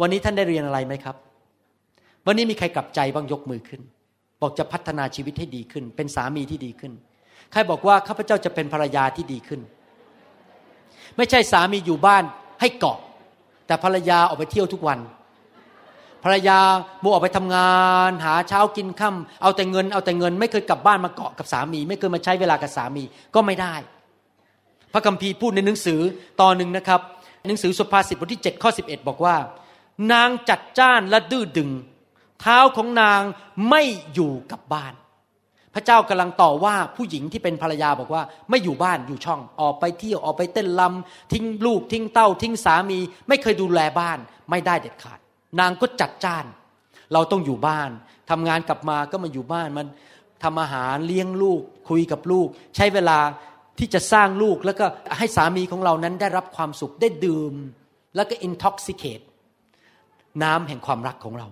[0.00, 1.16] วันนี้ท่านได้เรียนอะไรไหมครับ
[2.26, 3.82] วันนี้มีใครกลับใจบ้างยกมือขึ้น
[4.40, 6.92] บอกจะพัฒนาชีวิตให้ดีขึ้น เป็นสามีที่ดีขึ้น
[7.52, 9.60] ใครบอกว่าข้าพเจ้าจะเป็นภรรยาที่ดีขึ้น
[11.16, 12.24] ไม่ใช่สามีอยู่บ้าน
[12.60, 12.98] ให้เกาะ
[13.66, 14.98] แต่ภรรยาออกไปเที่ยวทุกวัน
[16.24, 16.58] ภรรยา
[17.00, 17.72] โมออกไปทำงา
[18.08, 23.74] น หาเช้ากินค่าเอาแต่เงินเอาแต่เงิน ไม่เคยกลับบ้านมาเกาะกับสามี ไม่เคยมาใช้เวลากับสามีก็ไม่ได้
[24.92, 26.00] พระคัมภีร์พูดในหนังสือ
[26.40, 27.00] ตอนหนึ่งนะครับ
[27.48, 29.36] หนังสือสุภาษิตบทที่7ข้อ11 บอกว่า
[30.12, 31.70] นางจัดจ้านและดื้อดึง
[32.40, 33.22] เท้าของนาง
[33.68, 33.82] ไม่
[34.14, 34.94] อยู่กับบ้าน
[35.74, 42.98] พระเจ้ากำลังต่อว่าผู้หญิงที่เป็นภรรยาบอกว่า ไม่อยู่บ้านอยู่ช่องออกไปเที่ยวออกไปเต้นลำทิ้งลูกทิ้งเต้าทิ้งสามี
[43.28, 44.18] ไม่เคยดูแลบ้าน
[44.50, 45.18] ไม่ได้เด็ดขาด
[45.60, 46.46] นางก็จัดจ้าน
[47.12, 47.90] เราต้องอยู่บ้าน
[48.30, 49.86] ทำงานกลับมาก็มาอยู่บ้านมัน
[50.42, 53.18] ทำอาหารเลี้ยงลูก คุยกับลูก ใช้เวลา
[53.78, 54.86] ที่จะสร้างลูกแล้วก็
[55.18, 57.54] ให้สามีของเรานั้นได้รับความสุขได้ดื่ม
[58.14, 59.24] แล้วก็ intoxicate
[60.42, 61.48] น้ำแห่งความรักของเรา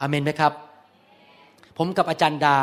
[0.00, 0.52] อาเมนไหมครับ
[1.78, 2.56] ผมกับอาจารย์ดา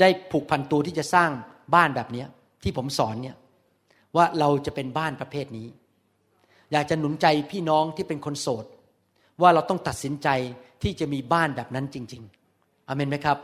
[0.00, 1.30] ได้ผูกพันตัวที่จะสร้าง
[1.74, 2.24] บ้านแบบนี้
[2.62, 3.36] ที่ผมสอนเนี่ย
[4.16, 5.66] ว่าเราจะเป็นบ้านประเภทนี้
[6.72, 8.64] อยากจะหนุนใจพี่น้องที่เป็นคนโสด
[9.42, 10.28] ว่าเราต้องตัดสินใจ
[10.82, 12.22] ที่จะมีบ้านแบบนั้นจริง
[12.56, 13.38] ๆอเมนไหมครับ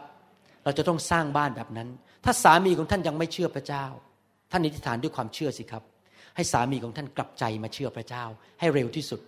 [0.65, 1.89] เราจะต้องสร้างบ้านแบบนั้น
[2.25, 3.85] ถ้าสามีของท่านยังไม่เชื่อพระเจ้า
[4.51, 5.83] ท่านอธิษฐานด้วยความเชื่อสิครับ
[6.37, 8.25] ให้สามีของท่านกลับใจมาเชื่อพระเจ้า
[8.61, 9.21] ให้เร็วที่สุด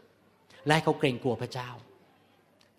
[0.64, 1.68] และให้เขาเกรงกลัวพระเจ้า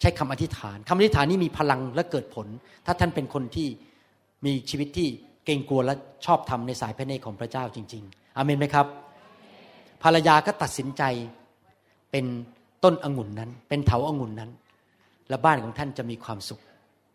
[0.01, 2.47] ใช้คำอธิษฐานคำอธิษฐานนี้มีพลังและเกิดผล
[2.85, 3.67] ถ้าท่านเป็นคนที่
[4.45, 5.07] มีชีวิตที่
[5.45, 5.93] เกรงกลัวและ
[6.25, 8.87] ชอบทำในสายพระเนตรของพระเจ้าจริง ๆอเมนไหมครับ
[10.03, 11.03] ภรรยาก็ตัดสินใจ
[12.11, 12.25] เป็น
[12.83, 14.49] ต้นองุ่นนั้น เป็นเถาองุ่นนั้น
[15.29, 16.61] และบ้านของท่านจะมีความสุข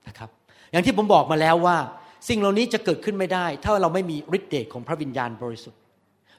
[0.08, 0.30] นะครับ
[0.70, 1.76] อย่างที่ผมบอกมาแล้วว่า
[2.28, 5.80] สิ่งเหล่านี้จะเกิดขึ้นไม่ได้ ถ้าเราไม่มีฤทธิ์เดชของพระวิญญาณบริสุทธิ์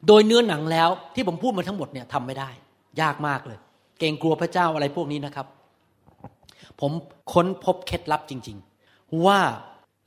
[0.07, 2.49] โดยเนื้อหนังแล้วที่ผมพูดมาทั้งหมดเนี่ยทำไม่ได้
[3.01, 3.59] ยากมากเลย
[3.99, 5.47] เกรงกลัวพระเจ้าอะไรพวกนี้นะครับ
[6.81, 6.91] ผม
[7.33, 8.57] ค้นพบเคล็ดลับจริง
[8.89, 9.39] ๆ ว่า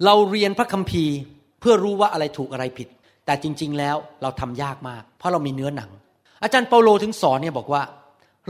[0.05, 1.17] เราเรียนพระคัมภีร์
[1.61, 2.89] เพื่อรู้ว่าอะไรถูกอะไรผิด
[3.27, 5.91] แต่จริง ๆ แล้วเราทำยากมาก เพราะเรามีเนื้อหนัง
[6.43, 7.83] อาจารย์เปาโลถึงสอนเนี่ยบอกว่า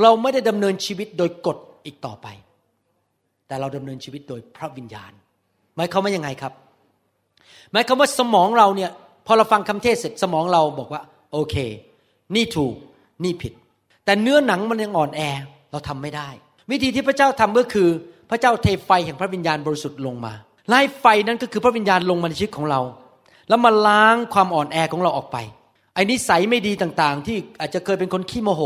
[0.02, 2.26] เราไม่ได้ดำเนินชีวิตโดยกฎอีกต่อไป
[3.47, 5.12] แต่เราดำเนินชีวิตโดยพระวิญญาณ
[5.76, 6.52] หมายความว่ายังไงครับ
[7.73, 8.90] หมายความว่าสมองเราเนี่ย
[9.26, 11.02] พอเราฟังคำเทศเสร็จสมองเราบอกว่า
[11.33, 11.57] โอเค
[12.35, 12.75] นี่ถูก
[13.25, 13.52] นี่ผิด
[14.04, 15.21] แต่เนื้อหนังมันยังอ่อนแอ
[15.71, 16.28] เราทำไม่ได้
[16.71, 17.88] วิธีที่พระเจ้าทำก็คือ
[18.30, 20.33] พระเจ้าเทไฟแห่งพระวิญญาณบริสุทธิ์ลงมา
[20.68, 22.80] ไล่ไฟนั้นก็คือพระวิญญาณลงมาในชีวิตของเรา
[23.49, 25.37] แล้วมาล้างความอ่อนแอของเราออกไป
[25.95, 28.62] ไอ้นิสัยไม่ดีต่างๆ ที่อาจจะเคยเป็นคนขี้โมโห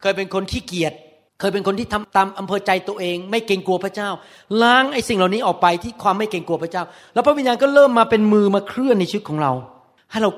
[0.00, 0.92] เคยเป็นคนขี้เกียจ
[1.40, 4.08] เคยเป็นคนที่ทำตามอำเภอใจตัวเอง ไม่เกรงกลัวพระเจ้า
[4.62, 6.82] ล้างไอ้สิ่งเหล่านี้ออกไปที่ความไม่เกรงกลัวพระเจ้า
[7.14, 9.52] แล้วพระวิญญาณก็เริ่มมาเป็นมือมาเคลื่อนในชีวิตของเรา
[10.10, 10.30] ให้เรา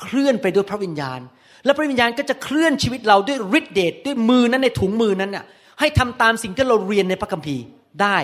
[0.00, 1.20] เคลื่อนไปด้วยพระวิญญาณ
[1.64, 5.44] และพระวิญญาณก็จะเคลื่อนชีวิตเราด้วยฤทธิเดชด้วยมือนั้นในถุงมือนั้นน่ะ
[5.80, 7.62] ให้ทำตามสิ่งที่เราเรียนในพระคัมภีร์
[8.02, 8.18] ได้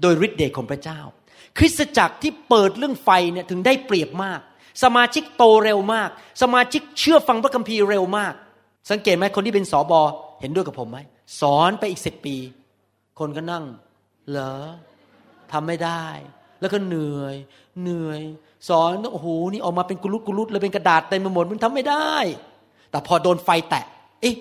[0.00, 1.00] โดยฤทธิเดชของพระเจ้า
[1.58, 4.40] คริสตจักรที่เปิดเรื่องไฟเนี่ยถึงได้เปรียบมาก
[4.82, 6.08] สมาชิกโตเร็วมาก
[6.42, 8.34] สมาชิกเชื่อฟังพระคัมภีร์เร็วมาก
[8.90, 10.00] สังเกตไหมคนที่เป็นสอบอ
[10.40, 10.98] เห็นด้วยกับผมไหม
[11.40, 12.36] สอนไปอีกสิบปี
[13.18, 13.64] คนก็นั่ง
[14.30, 14.54] เหรอ
[15.52, 16.04] ทำไม่ได้
[16.60, 17.36] แล้วก็เหนื่อย
[17.82, 18.20] เหนื่อย
[18.68, 22.12] สอนโอ้โหนี่ออกมาเป็นกุลุตกุลุตเลยเป็นกระดาษเต็มไปหมดมันทำไม่ได้
[22.90, 23.84] แต่พอโดนไฟแตะ
[24.22, 24.34] เอ๊ะ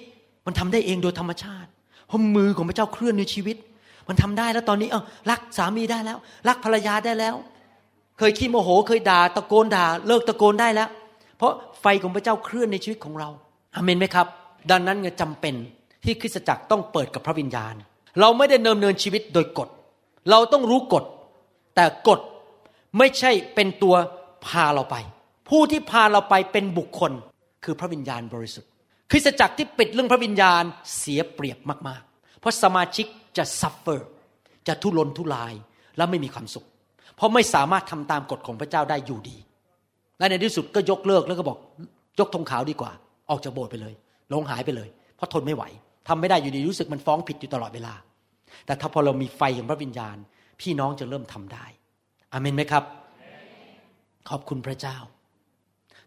[0.46, 1.70] มันทำได้เองโดยธรรมชาติ
[2.08, 3.58] เพราะมือของพระเจ้าเคลื่อนในชีวิต
[4.08, 7.36] มันทำได้แล้วตอนนี้เออรักสามีได้แล้ว รักภรรยาได้แล้ว
[8.18, 10.90] เคยขี้โมโห เคยด่าตะโกนด่า เลิกตะโกนได้แล้ว
[11.38, 11.52] เพราะ
[11.82, 13.30] ไฟของพระเจ้าเคลื่อนในชีวิตของเรา
[13.76, 14.28] อเมนไหมครับ
[14.72, 15.54] ดังนั้นจึงจำเป็น
[16.04, 17.74] ที่คริสตจักรต้องเปิดกับพระวิญญาณ
[18.20, 19.70] เราไม่ได้เนิมเนินชีวิตโดยกฎ
[20.30, 21.04] เราต้องรู้กฎ
[21.76, 22.20] แต่กฎ
[22.98, 23.96] ไม่ใช่เป็นตัว
[24.46, 24.96] พาเราไป
[25.50, 27.12] ผู้ที่พาเราไปเป็นบุคคล
[27.64, 28.70] คือพระวิญญาณบริสุทธิ์
[29.12, 30.64] คริสตจักรที่ปิดเรื่องพระวิญญาณ
[30.98, 31.58] เสียเปรียบ
[31.88, 33.06] มาก ๆ เพราะสมาชิก
[33.38, 34.08] จะ suffer
[34.68, 35.54] จะทุรนทุราย
[35.98, 36.66] และไม่มีความสุข
[37.16, 39.38] เพราะไม่สามารถทำตามกฎของพระเจ้าได้อยู่ดี
[40.20, 41.58] และในที่สุดก็ยกเลิกแล้วก็บอก
[42.20, 42.92] ยกธงขาวดีกว่า
[43.30, 43.94] ออกจากโบสถ์ไปเลย
[44.34, 45.64] ลงหายไปเลย เพราะทนไม่ไหว
[46.08, 47.94] ทำไม่ได้อยู่ดีรู้สึกมันฟ้องผิดอยู่ตลอดเวลา
[48.66, 50.18] แต่ถ้าพอเรามีไฟของพระวิญญาณ
[50.62, 51.66] พี่น้องจะเริ่มทำได้
[52.32, 52.84] อเมนไหมครับ
[54.30, 54.98] ขอบคุณพระเจ้า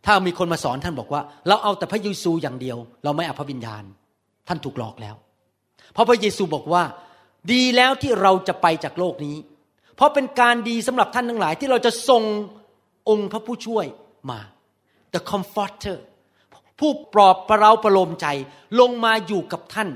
[0.05, 3.83] ถ้ามีคนมาสอนท่านบอกว่า เราเอาแต่พระเยซูอย่างเดียว เราไม่เอาพระวิญญาณ
[4.49, 5.17] ท่านถูกหลอกแล้ว
[5.93, 6.83] เพราะพระเยซูบอกว่า
[7.53, 9.37] ดีแล้วที่เราจะไปจากโลกนี้
[9.97, 12.23] เพราะเป็นการดีสำหรับท่านทั้งหลายที่เราจะส่ง
[13.09, 13.87] องค์พระผู้ช่วย
[14.31, 14.41] มา
[15.15, 15.97] the comforter
[16.81, 18.27] ผู้ปลอบประเราประโลมใจ
[18.81, 19.89] ลงมาอยู่กับท่าน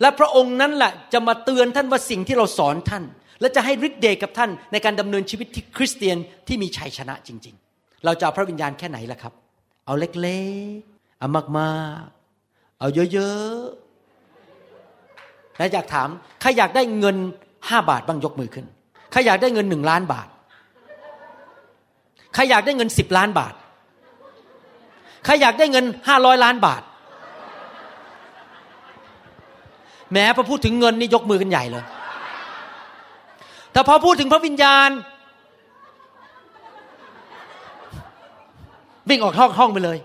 [0.00, 3.04] และพระองค์นั้นแหละจะมาเตือนท่านว่าสิ่งที่เราสอนท่าน
[3.40, 9.32] และจะให้ฤทธิ์เดชกับท่านในการดำเนินชีวิตที่คริสเตียนที่มีชัยชนะจริง ๆ เราจะเอาพระวิญญาณแค่ไหนล่ะครับ
[9.86, 10.40] เอาเล็
[10.76, 16.08] กๆเอามากๆ เอาเยอะๆและอยากถาม
[16.40, 17.16] ใครอยากได้เงิน
[17.68, 18.66] ห้าบาทบ้างยกมือขึ้น
[19.12, 20.28] ใครอยากได้เงินหนึ่งล้านบาท
[22.34, 23.54] ใครอยากได้เงินสิบล้านบาท
[25.24, 26.82] ใครอยากได้เงินห้าร้อยล้านบาท
[30.12, 31.84] แม้พอพูดถึงเงินนี่ยกมือกันใหญ่เลย
[33.72, 34.90] แต่พอพูดถึงพระวิญญาณ
[39.08, 39.98] วิ่งออกห้องห้องไปเลย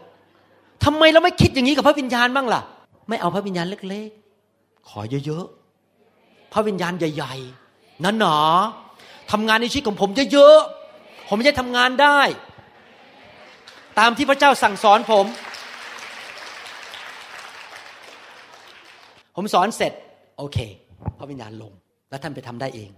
[0.86, 2.62] ทำไมเราไม่คิดอย่างนี้กับพระวิญญาณบ้างล่ะ
[3.10, 7.34] ไม่เอาพระวิญญาณเล็กๆ ขอเยอะๆ พระวิญญาณใหญ่
[7.70, 8.38] ๆ นั่นหนอ
[9.32, 12.20] ทำงานในชีวิตของผมเยอะๆ ผมจะทำงานได้
[14.00, 15.26] ตามที่พระเจ้าสั่งสอนผม
[19.36, 19.94] ผมสอนเสร็จ
[20.38, 20.58] โอเค
[21.18, 21.74] พระวิญญาณลง
[22.10, 22.92] แล้วท่านไปทำได้เอง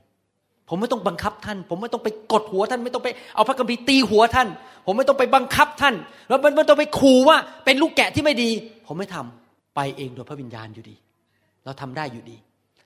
[0.70, 4.48] ผมไม่ต้องบังคับท่าน ผมไม่ต้องไปกดหัวท่าน ไม่ต้องไปเอาพระคัมภีร์ตีหัวท่าน
[4.86, 5.96] ผมไม่ต้องไปบังคับท่าน
[6.28, 8.50] แล้วไม่ต้องไปขู่ว่าเป็นลูกแกะที่ไม่ดี
[8.88, 10.96] ผมไม่ทำไปเองโดยพระวิญญาณอยู่ดี
[11.66, 12.38] เราทำได้อยู่ดี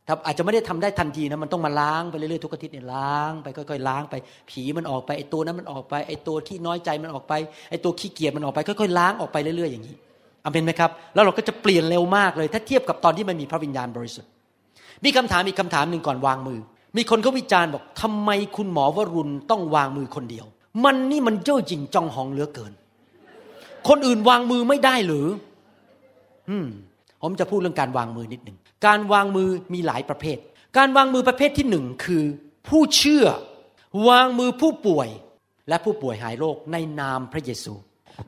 [0.07, 4.15] ถ้าอาจจะไม่ได้ทำได้ทันทีนะมันต้องมาล้างไปเรื่อยๆทุกอาทิตย์เนี่ยล้างไปค่อยๆล้างไป
[4.49, 7.33] ผีมันออกไปไอ้ตัวนั้นมันออกไปไอ้ตัวที่น้อยใจมันออกไป
[7.69, 9.95] ไอ้ตัวขี้เกียจมันออกไปค่อยๆล้างออกไปเรื่อยๆอย่างนี้
[10.43, 14.29] อเมนไหมครับ แล้วเราก็จะเปลี่ยนเร็วมากเลย ถ้าเทียบกับตอนที่มันมีพระวิญญาณบริสุทธิ์
[15.05, 16.59] มีคำถามอีกคำถามหนึ่งก่อนวางมือ
[16.97, 20.45] มีคนเขาวิจารณ์บอกทำไมคุณหมอวรุณต้องวางมือคนเดียว
[20.83, 22.71] มันนี่มันเจ้าจริงจองหองเหลือเกิน
[23.87, 25.27] คนอื่นวางมือไม่ได้หรือ
[26.49, 26.67] อืม
[27.21, 30.37] ผมจะพูดเรื่องการวางมือนิดหนึ่ง การวางมือมีหลายประเภท
[30.77, 32.23] การวางมือประเภทที่หนึ่งคือ
[32.67, 33.25] ผู้เชื่อ
[34.07, 35.09] วางมือผู้ป่วย
[35.69, 37.73] และผู้ป่วยหายโรคในนามพระเยซู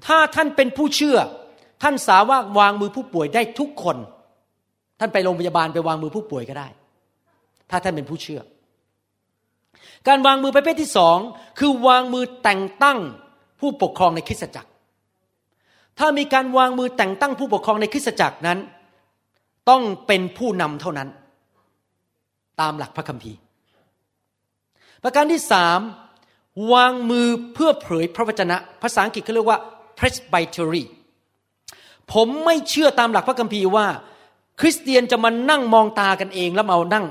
[0.05, 1.17] ถ้าท่านเป็นผู้เชื่อ
[1.83, 3.97] ท่านสามารถวางมือผู้ป่วยได้ทุกคน
[4.99, 6.67] ท่านไปโรงพยาบาลไปวางมือผู้ป่วยก็ได้
[7.69, 8.41] ถ้าท่านเป็นผู้เชื่อ
[10.07, 11.17] การวางมือประเภทที่สอง
[11.59, 12.99] คือวางมือแต่งตั้ง
[13.59, 14.69] ผู้ปกครองในคริสตจักร
[15.99, 18.59] ถ้ามีการวางมือแต่งตั้งผู้ปกครองในคริสตจักรนั้น
[19.69, 21.09] ต้องเป็นผู้นำเท่านั้น
[22.61, 23.37] ตามหลักพระคัมภีร์
[25.03, 25.79] ประการที่สาม
[26.73, 29.59] วางมือเพื่อเผยพระวจนะ ภาษาอังกฤษเขาเรียกว่า
[29.97, 30.83] presbytery
[32.13, 33.87] ผมไม่เชื่อตามหลักพระคัมภีร์ว่า
[34.59, 37.05] คริสเตียนจะมานั่งมองตากันเองแล้วมานั่ง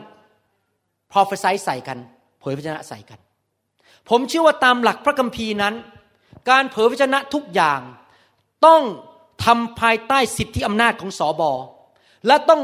[1.13, 1.99] prophesy ใส่กัน
[2.41, 3.19] เผยพระวจนะใส่กัน
[4.09, 5.75] ผมเชื่อว่าตามหลักพระคัมภีร์นั้น
[6.51, 7.81] การเผยพระวจนะทุกอย่าง
[8.67, 8.83] ต้อง
[9.45, 11.53] ทำภายใต้สิทธิอำนาจของสอบอ
[12.27, 12.63] และต้อง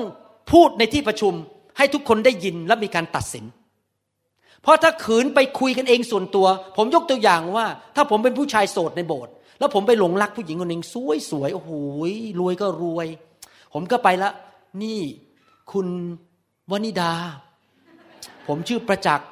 [0.52, 1.34] พูดในที่ประชุม
[1.78, 3.44] ให้ทุกคนได้ยินและมีการตัดสิน
[4.62, 7.66] เพราะถ้าขืนไปคุยกันเองส่วนตัว ผมยกตัวอย่างว่า
[7.96, 11.70] ถ้าผมเป็นผู้ชายโสดในโบสถ์แล้วผมไปหลงรักผู้หญิงคนหนึ่งสวยสวยโอ้โห
[12.40, 13.06] รวยก็รวย
[13.74, 14.30] ผมก็ไปละ
[14.82, 15.00] นี่
[15.72, 15.86] คุณ
[16.70, 17.12] วนิดา
[18.46, 19.28] ผมชื่อประจักษ์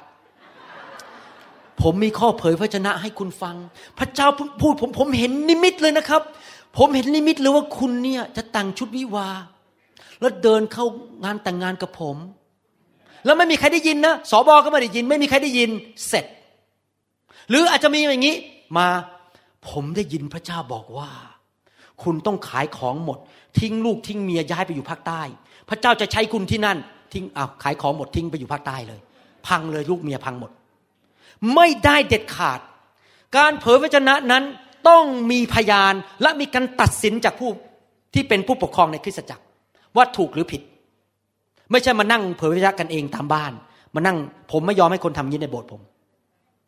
[1.81, 3.55] ผมมีข้อเผยพระชนะให้คุณฟัง
[3.99, 4.27] พระเจ้า
[4.61, 6.21] พูดผมผมเห็นนิมิตเลยนะครับ
[6.77, 9.27] ผมเห็นนิมิตเลยว่าคุณเนี่ยจะแต่งชุดวิวา
[10.21, 10.85] แล้วเดินเข้า
[11.23, 12.17] งานแต่งงานกับผม
[13.25, 15.69] แล้วไม่มีใครได้ยินนะสอบอก็ไม่ได้ยิน ไม่มีใครได้ยิน
[16.07, 16.25] เสร็จ
[17.49, 18.35] หรืออาจจะมีอย่างนี้
[18.77, 18.87] มา
[19.69, 21.09] ผมได้ยินพระเจ้าบอกว่า
[22.03, 23.19] คุณต้องขายของหมด
[23.59, 25.21] ทิ้งลูกทิ้งเมียย้ายไปอยู่ภาคใต้
[25.69, 26.77] พระเจ้าจะใช้คุณที่นั่น
[27.13, 28.99] ทิ้งอ้าวขายของหมดทิ้งไปอยู่ภาคใต้เลย
[29.47, 30.51] พังเลยลูกเมียพังหมด
[31.55, 32.59] ไม่ได้เด็ดขาด
[33.37, 34.43] การเผยพระชนะนั้น
[34.89, 37.49] ต้องมีพยานและมีการตัดสินจากผู้
[38.13, 39.43] ที่เป็นผู้ปกครองในคริสตจักร
[39.95, 40.61] ว่าถูกหรือผิด
[41.71, 43.53] ไม่ใช่มานั่งเผยพระชกันเองตามบ้าน
[43.95, 44.17] มานั่ง
[44.51, 45.81] ผมไม่ยอมให้คนทำยี้ในโบสถ์ผม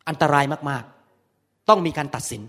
[0.08, 2.42] อันตรายมากๆ ต้องมีการตัดสิน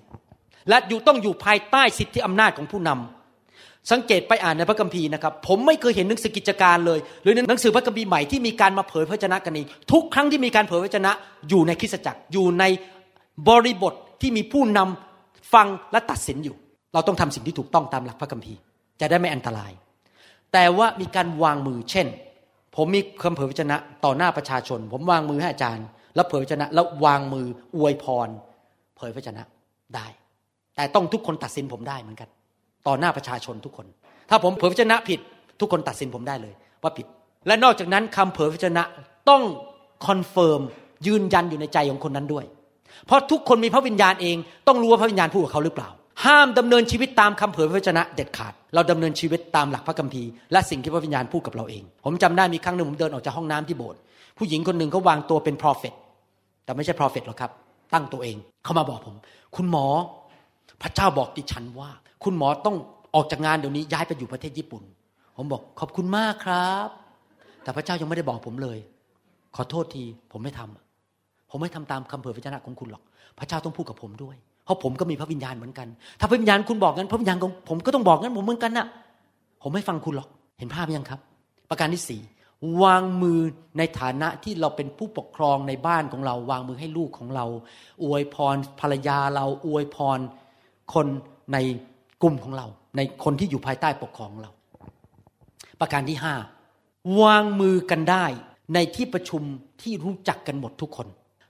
[0.70, 11.12] และอยู่ต้องอยู่ภายใต้สิทธิอำนาจของผู้นำสังเกตไปอ่านในพระคัมภีร์นะครับ ผมไม่เคยเห็นหนังสือกิจการเลย หรือหนังสือพระคัมภีร์ใหม่ที่มีการมาเผยพระชนะกันเองทุกครั้งที่มีการเผยพระชนะ
[11.50, 12.64] อยู่ในคริสตจักรอยู่ใน
[13.50, 16.56] บริบทที่มีผู้นำฟังและตัดสินอยู่
[16.94, 18.60] เราต้องทำสิ่งที่ถูกต้องตามหลักพระคัมภีร์
[19.02, 19.72] จะได้ไม่อันตราย
[20.54, 22.08] แต่ว่ามีการวางมือเช่น
[22.76, 25.86] ผมมีคำเผยพระวจนะต่อหน้าประชาชน ผมวางมือให้อาจารย์
[26.16, 28.30] แล้วเผยพระวจนะแล้ววางมืออวยพร
[28.98, 29.44] เผยพระวจนะ
[29.96, 30.08] ได้
[30.76, 32.30] แต่ต้องทุกคนตัดสินผมได้เหมือนกัน
[32.88, 33.88] ต่อหน้าประชาชนทุกคน
[34.30, 35.20] ถ้าผมเผยพระวจนะผิด
[35.60, 37.08] ทุกคนตัดสินผมได้เลย ว่าผิด
[37.48, 38.84] และนอกจากนั้นคำเผยพระวจนะ
[39.30, 39.42] ต้อง
[40.08, 40.62] confirm
[41.08, 42.46] ยืนยันอยู่ในใจของคนนั้นด้วย
[43.06, 44.38] เพราะทุกคนมีพระวิญญาณเอง
[44.68, 45.90] ต้องรู้ว่าพระวิญญาณพูดกับเขาหรือเปล่า
[46.26, 54.00] ห้ามดำเนินชีวิตตามคำเผยพระวจนะเด็ดขาด เราดำเนินชีวิตตามหลักพระคัมภีร์และสิ่งที่พระวิญญาณพูดกับเราเอง ผมจำได้มีครั้งหนึ่งผมเดินออกจากห้องน้ำที่โบสถ์
[54.38, 55.94] ผู้หญิงคนหนึ่งเขาวางตัวเป็นพรอเฟต
[56.64, 57.52] แต่ไม่ใช่พรอเฟตหรอกครับ
[57.94, 59.16] ตั้งตัวเองเขามาบอกผม
[59.56, 59.86] คุณหมอ
[60.82, 61.90] พระเจ้าบอกดิฉันว่า
[62.24, 62.76] คุณหมอต้อง
[63.16, 64.84] ออกจากงานเดี๋ยวนี้ย้ายไปอยู่ประเทศญี่ปุ่น
[65.38, 66.88] ผมบอกขอบคุณมากครับ
[67.64, 68.78] แต่พระเจ้ายังไม่ได้บอกผมเลย
[69.56, 73.04] ขอโทษทีผมไม่ทำผมไม่ทำตามคำเผยพระชนะของคุณหรอก
[73.40, 75.88] พระเจ้าต้องพูดกับผมด้วย เพราะผมก็มีพระวิญญาณเหมือนกัน
[76.20, 78.88] ถ้าพระวิญญาณคุณบอกงั้นพระวิญญาณของผมก็ต้องบอกงั้นผมเหมือนกันนะ่ะ
[79.62, 81.20] ผมไม่ฟังคุณหรอก เห็นภาพยังครับ
[81.70, 82.22] ประการที่สี่
[82.84, 83.40] วางมือ
[83.78, 87.46] ในฐานะที่เราเป็นผู้ปกครองในบ้านของเรา วางมือให้ลูกของเรา
[88.04, 90.20] อวยพรภรรยาเราอวยพร
[90.94, 91.08] คน
[91.54, 91.58] ใน
[92.22, 94.52] กลุ่มของเรา ในคนที่อยู่ภายใต้ปกครองเรา
[95.80, 96.34] ประการที่ห้า
[97.22, 98.26] วางมือกันได้
[98.74, 99.42] ในที่ประชุม
[99.82, 101.08] ที่รู้จักกันหมดทุกคน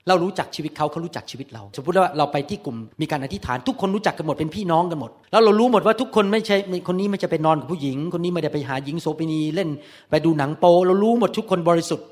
[0.08, 6.56] เรารู้จักชีวิตเขาเขารู้จักชีวิตเราสมมติว่าเราไปที่กลุ่มมีการอธิษฐานทุกคนรู้จักกันหมดเป็นพี่น้องกันหมด แล้วเรารู้หมดว่าทุกคนไม่ใช่
[6.88, 9.70] คนนี้ไม่จะไปนอนกับผู้หญิง คนนี้ไม่ได้ไปหาหญิงโสเภณีเล่น
[10.10, 12.06] ไปดูหนังโป เรารู้หมดทุกคนบริสุทธิ์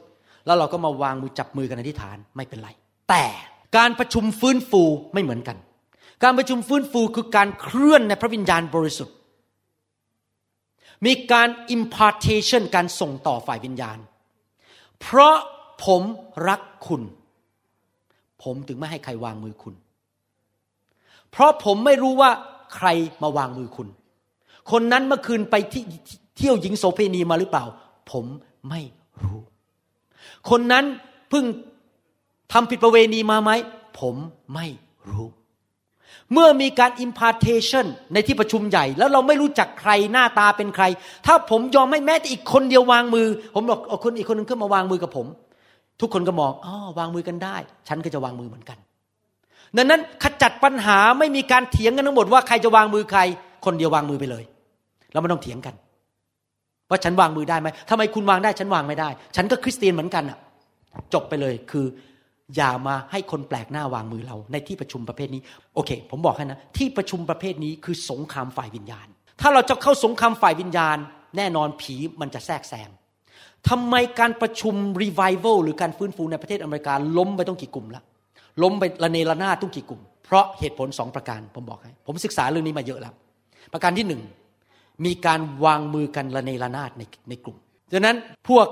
[0.46, 2.68] แล้วเราก็มาวางมือจับมือกันอธิษฐานไม่เป็นไร
[3.08, 3.24] แต่
[3.76, 4.82] การประชุมฟื้นฟู
[5.14, 5.56] ไม่เหมือนกัน
[6.22, 9.14] การประชุมฟื้นฟูคือการเคลื่อนในพระวิญญาณบริสุทธิ์
[11.06, 13.98] มีการ impartation การส่งต่อฝ่ายวิญญาณ
[15.00, 15.36] เพราะ
[15.84, 16.02] ผม
[16.48, 17.02] รักคุณ
[18.42, 19.74] ผมถึงไม่ให้ใครวางมือคุณ
[21.30, 22.30] เพราะผมไม่รู้ว่า
[22.76, 22.88] ใคร
[23.22, 23.88] มาวางมือคุณ
[24.70, 25.82] คนนั้นเมื่อคืนไปที่
[26.36, 27.64] เที่ยวหญิงโสเพณีมาหรือเปล่า
[28.12, 28.24] ผม
[28.70, 28.80] ไม่
[29.22, 29.40] รู้
[30.50, 30.84] คนนั้น
[31.30, 31.44] เพิ่ง
[32.52, 33.50] ทำผิดประเวณีมาไหม
[34.00, 34.14] ผม
[34.54, 34.66] ไม่
[35.10, 35.28] รู้
[36.32, 40.84] เมื่อมีการ impartation ในที่ประชุมใหญ่ แล้วเราไม่รู้จักใครหน้าตาเป็นใคร
[41.26, 45.26] ถ้าผมยอมให้แม้แต่อีกคนเดียววางมือ ผมบอกเอาคนอีกคนนึงขึ้นมาวางมือกับผม
[46.00, 47.56] ทุกคนก็มองอ๋อวางมือกันได้
[47.88, 48.78] ฉันก็จะวางมือเหมือนกัน
[49.76, 53.20] ดังนั้นขจัดปัญหาไม่มีการเถียงกันทั้งหมดว่าใครจะวางมือใคร
[53.64, 54.44] คนเดียววางมือไปเลย
[55.12, 55.74] แล้วไม่ต้องเถียงกัน
[56.90, 60.38] ว่าฉันวางมือได้ไหมทำไมคุณวางได้ ฉันวางไม่ได้ ฉันก็คริสเตียนเหมือนกันอะ
[61.14, 61.86] จบไปเลยคือ
[62.56, 65.40] อย่ามาให้คนแปลกหน้าวางมือเรา ในที่ประชุมประเภทนี้
[65.74, 69.06] โอเค ผมบอกให้นะ ที่ประชุมประเภทนี้คือสงครามฝ่ายวิญญาณ
[69.40, 70.96] ถ้าเราจะเข้าสงครามฝ่ายวิญญาณ
[71.36, 72.88] แน่นอนผีมันจะแทรกแซง
[73.68, 78.02] ทำไมการประชุมรีไวเวลหรือการฟื้นฟูในประเทศอเมริกาล้มไปต้องกี่กลุ่มละ
[78.62, 83.14] ล้มไประเนระนาดต้องกี่กลุ่ม เพราะเหตุผลสองประการผมบอกให้ ผมศึกษาเรื่องนี้มาเยอะแล้ว
[83.72, 84.22] ประการที่หนึ่ง
[85.04, 87.56] มีการวางมือกันระเนระนาดในในกลุ่ม
[87.92, 88.16] ดังนั้น
[88.48, 88.66] พวก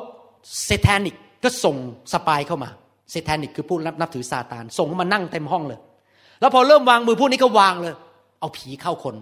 [0.65, 1.77] เซทานิกก็ส่ง
[2.13, 2.71] สปายเข้ามา
[3.11, 5.81] เซทานิกคือผู้นับนับถือซาตาน ส่งมานั่งเต็มห้องเลย
[6.41, 7.95] แล้วพอเริ่มวางมือพวกนี้ก็วางเลย
[8.41, 9.15] เอาผีเข้าคน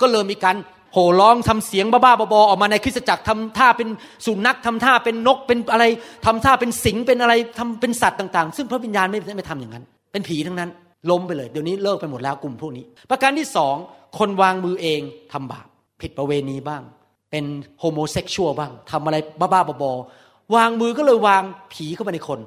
[0.00, 0.56] ก็เริ่มมีการ
[0.94, 3.88] โห่ร้องทำเสียงบ้าๆบอๆออกมาในคริสตจักรทำท่าเป็น
[4.26, 5.84] สุนัขทำท่าเป็นนกเป็นอะไร
[6.26, 10.70] ทำท่าเป็นสิงเป็นอะไรทำเป็นสัตว์ต่างๆ ซึ่งพระวิญญาณไม่ไม่ทำอย่างนั้น เป็นผีทั้งนั้น
[11.10, 13.76] ล้มไปเลยเดี๋ยวนี้เลิกไปหมดแล้วกลุ่มพวกนี้ ประการที่สอง
[14.18, 15.00] คนวางมือเอง
[15.32, 15.66] ทำบาป
[16.00, 16.82] ผิดประเวณีบ้าง
[17.30, 17.44] เป็น
[17.80, 22.40] homosexual บ้างทำอะไรบ้าๆบอๆวางมือก็เลยวางผีเข้าไปในคน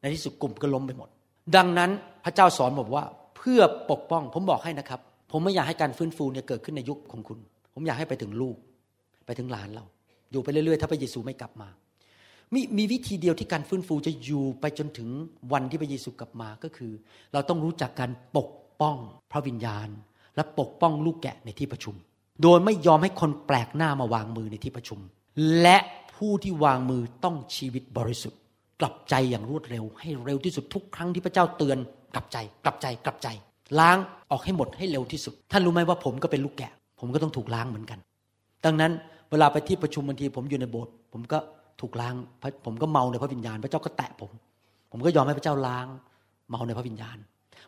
[0.00, 1.08] ในที่สุดกลุ่มก็ล้มไปหมด
[1.56, 1.90] ดังนั้น
[2.24, 3.04] พระเจ้าสอนบอกว่า
[3.36, 7.38] เพื่อปกป้องผมบอกให้นะครับ ผมไม่อยากให้การฟื้นฟูเนี่ยเกิดขึ้นในยุคของคุณ
[7.74, 8.56] ผมอยากให้ไปถึงลูก
[9.26, 9.84] ไปถึงหลานเรา
[10.30, 11.68] อยู่ไปเรื่อยๆ ถ้าพระเยซูไม่กลับมา
[12.54, 15.08] มีมีวิธีเดียวที่การฟื้นฟูจะอยู่ไปจนถึง
[15.52, 16.92] วันที่พระเยซูกลับมาก็คือ
[17.32, 18.96] เราต้องรู้จักการปกป้อง
[19.32, 19.88] พระวิญญาณ
[20.36, 21.94] และปกป้องลูกแกะในที่ประชุม
[22.42, 24.98] โดยไม่ยอมให้คนแปลกหน้ามาวางมือในที่ประชุม
[25.62, 25.78] และ
[26.14, 28.40] ผู้ที่วางมือต้องชีวิตบริสุทธิ์
[28.80, 31.78] กลับใจอย่างรวดเร็ว ให้เร็วที่สุดทุกครั้งที่พระเจ้าเตือน
[32.14, 33.28] กลับใจ กลับใจกลับใจ
[33.78, 33.96] ล้าง
[34.30, 37.98] ออกให้หมดให้เร็วที่สุด ท่านรู้ไหมว่าผมก็เป็นลูกแกะ ผมก็ต้องถูกล้างเหมือนกัน
[38.64, 38.92] ดังนั้น
[39.30, 41.38] เวลาไปที่ประชุมบางทีผมอยู่ในโบสถ์ผมก็
[41.80, 42.14] ถูกล้าง
[42.66, 44.30] ผมก็เมาในพระวิญญาณ พระเจ้าก็แตะผม
[44.92, 45.86] ผมก็ยอมให้พระเจ้าล้าง
[46.50, 47.16] เมาในพระวิญญาณ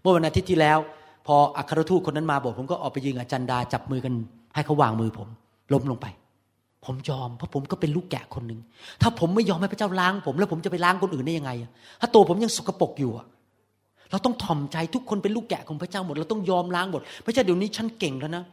[0.00, 0.78] เมื่อวันอาทิตย์ที่แล้ว
[1.26, 4.14] พออัครทูตคนนั้นมาบอกผมก็ออกไปยืนอาจารย์ดาจับมือกัน
[4.54, 5.28] ให้เขาวางมือผม
[5.72, 6.06] ล้มลงไป
[6.84, 8.60] ผมยอมเพราะผมก็เป็นลูกแกะคนหนึ่ง
[9.02, 11.50] ถ้าผมไม่ยอมให้พระเจ้าล้างผม แล้วผมจะไปล้างคนอื่นได้ยังไง
[12.00, 13.12] ถ้าตัวผมยังสกปรกอยู่
[14.12, 18.44] เราต้องถ่อมใจทุกคนเป็นลูกแกะของพระเจ้าหมด เราต้องยอมล้างหมดไม่ใช่เดี๋ยวนี้ฉันเก่งแล้วนะ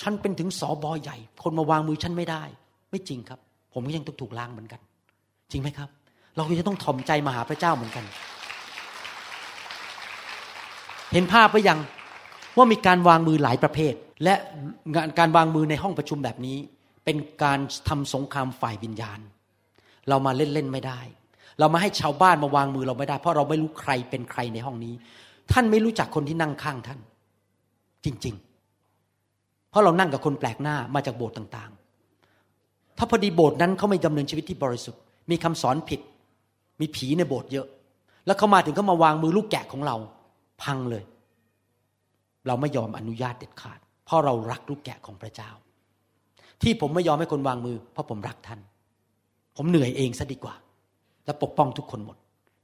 [0.00, 2.42] ฉันเป็นถึงสอบอใหญ่ คนมาวางมือฉันไม่ได้
[2.90, 3.38] ไม่จริงครับ
[3.72, 4.80] ผมก็ยังต้องถูกล้างเหมือนกัน
[5.50, 5.88] จริงไหมครับ
[6.36, 8.04] เราจะต้องถ่อมใจมาหาพระเจ้าเหมือนกัน
[11.12, 11.78] เห็นภาพไปยัง
[12.56, 13.94] ว่ามีการวางมือหลายประเภท
[14.24, 14.34] และ
[14.94, 16.58] งานการวางมือในห้องประชุมแบบนี้
[17.04, 19.20] เป็นการทำสงครามฝ่ายวิญญาณ
[20.08, 21.00] เรามาเล่นๆไม่ได้
[21.58, 24.94] เรามาให้ชาวบ้านมาวางมือเราไม่ได้ เพราะเราไม่รู้ใครเป็นใครในห้องนี้
[25.52, 27.00] ท่านไม่รู้จักคนที่นั่งข้างท่าน
[28.04, 28.34] จริง
[29.02, 36.00] ๆ เพราะเรานั่งกับคนแปลกหน้ามาจากโบสถ์ต่างๆ ถ้าพอดีโบสถ์นั้นเขาไม่ดำเนินชีวิตที่บริสุทธิ์ มีคำสอนผิด
[36.80, 37.66] มีผีในโบสถ์เยอะ
[38.26, 39.96] แล้วเขามาถึงเขามาวางมือลูกแกะของเรา
[40.62, 41.04] พังเลย
[42.46, 45.50] เราไม่ยอมอนุญาตเด็ดขาด เพราะเรารักลูกแกะของพระเจ้า
[46.62, 48.60] ที่ผมไม่ยอมให้คนวางมือ เพราะผมรักท่าน
[49.56, 50.54] ผมเหนื่อยเองซะดีกว่า
[51.28, 52.16] และปกป้องทุกคนหมด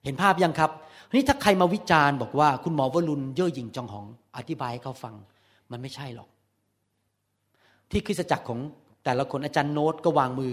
[0.04, 0.70] เห็นภาพยังครับ
[1.14, 5.14] นี่ถ้าใครมาวิจารณ์บอกว่า คุณหมอวรุณเย่อหยิ่งจองหองอธิบายให้เขาฟัง
[5.70, 6.28] มันไม่ใช่หรอก
[7.90, 8.60] ที่คริสตจักรของ
[9.04, 10.52] แต่ละคนอาจารย์โน้ตก็วางมือ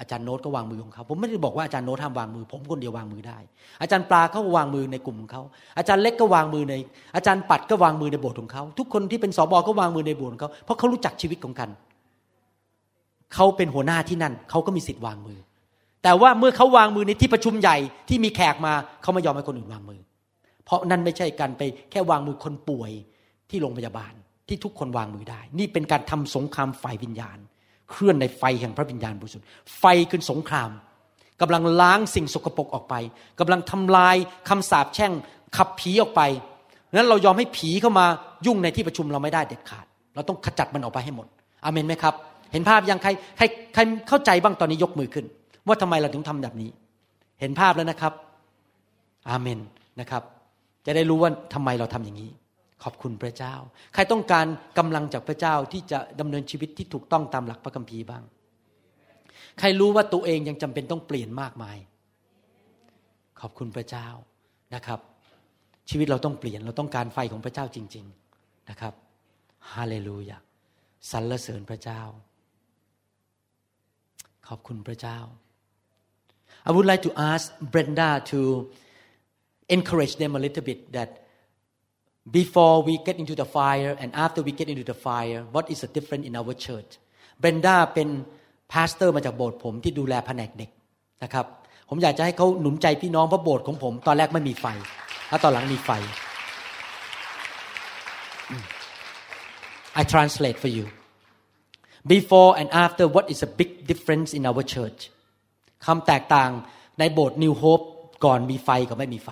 [0.00, 3.38] อาจารย์โน้ตก็วางมือของเขาผมไม่ได้บอกว่าอาจารย์โน้ตห้ามวางมือ ผมคนเดียววางมือได้
[3.82, 5.42] อาจารย์ปลาเขาวางมือในกลุ่มของเขา
[5.78, 6.74] อาจารย์เล็กก็วางมือใน
[7.16, 11.70] อาจารย์ปัดก็วางมือในโบสถ์ของเขาทุกคนที่เป็นสอบอก็วางมือในโบสถ์ของเขาเพราะเขารู้จักชีวิตของกัน
[13.34, 15.38] เขาเป็นหัวหน้าที่นั่นเขาก็มีสิทธิ์วางมือ
[16.02, 17.76] แต่ว่าเมื่อเขาวางมือในที่ประชุมใหญ่
[18.08, 20.00] ที่มีแขกมาเขาไม่ยอมให้คนอื่นวางมือ
[20.64, 22.90] เพราะนั่นไม่ใช่การไปแค่วางมือคนป่วย
[23.50, 24.12] ที่โรงพยาบาล
[24.48, 27.38] ที่ทุกคนวางมือได้ นี่เป็นการทำสงครามฝ่ายวิญญาณ
[27.90, 29.46] เคลื่อนในไฟแห่งพระวิญญาณบริสุทธิ์
[29.78, 30.70] ไฟคือสงคราม
[31.40, 32.94] กำลังล้างสิ่งสกปรกออกไป
[33.40, 34.16] กำลังทำลาย
[34.48, 35.12] คำสาปแช่ง
[35.56, 36.22] ขับผีออกไป
[36.94, 38.06] นั้นเรายอมให้ผีเข้ามา
[38.46, 41.26] ยุ่งในที่ประชุมเราไม่ได้เด็ดขาด เราต้องขจัดมันออกไปให้หมด
[41.64, 42.14] อเมนไหมครับ
[42.52, 45.26] เห็นภาพยังใครใครใครเข้าใจบ้างตอนนี้ยกมือขึ้น
[45.66, 46.70] ว่าทำไมเราถึงทำแบบนี้
[47.40, 48.12] เห็นภาพแล้วนะครับ
[49.28, 49.60] อาเมน
[50.00, 50.22] นะครับ
[50.86, 52.30] จะได้รู้ว่าทำไมเราทำอย่างนี้
[52.82, 53.54] ขอบคุณพระเจ้า
[53.94, 54.46] ใครต้องการ
[54.78, 58.22] กำลังจากพระเจ้าที่จะดำเนินชีวิตที่ถูกต้องตามหลักพระคัมภีร์บ้าง
[59.58, 61.76] ใครรู้ว่าตัวเองยังจำเป็นต้องเปลี่ยนมากมาย
[63.40, 64.06] ขอบคุณพระเจ้า
[64.74, 65.00] นะครับ
[65.90, 68.94] ชีวิตเราต้องเปลี่ยนเราต้องการไฟของพระเจ้าจริง ๆนะครับ
[69.72, 70.38] ฮาเลลูยา
[71.10, 72.02] สรรเสริญพระเจ้า
[74.48, 75.18] ขอบคุณพระเจ้า
[76.67, 78.39] I would like to ask Brenda to
[79.77, 81.09] encourage them a little bit that
[82.39, 85.79] before we get into the fire and after we get into the fire what is
[85.83, 86.91] the difference in our church
[87.41, 88.09] Brenda เป็น
[88.73, 90.69] พาสเตอร์มาจากโบสถ์ผมที่ดูแลแผนกเด็ก
[91.23, 91.45] นะครับ
[91.89, 94.65] ผมอยากจะให้เขาหนุนใจพี่น้องเพราะโบสถ์ของผม ตอนแรกไม่มีไฟ
[95.29, 95.91] แล้วตอนหลังมีไฟ
[99.99, 100.85] I translate for you
[102.15, 104.99] before and after what is a big difference in our church
[105.86, 106.50] คำแตกต่าง
[106.98, 107.84] ในโบสถ์ New Hope
[108.24, 109.30] ก่อนมีไฟกับไม่มีไฟ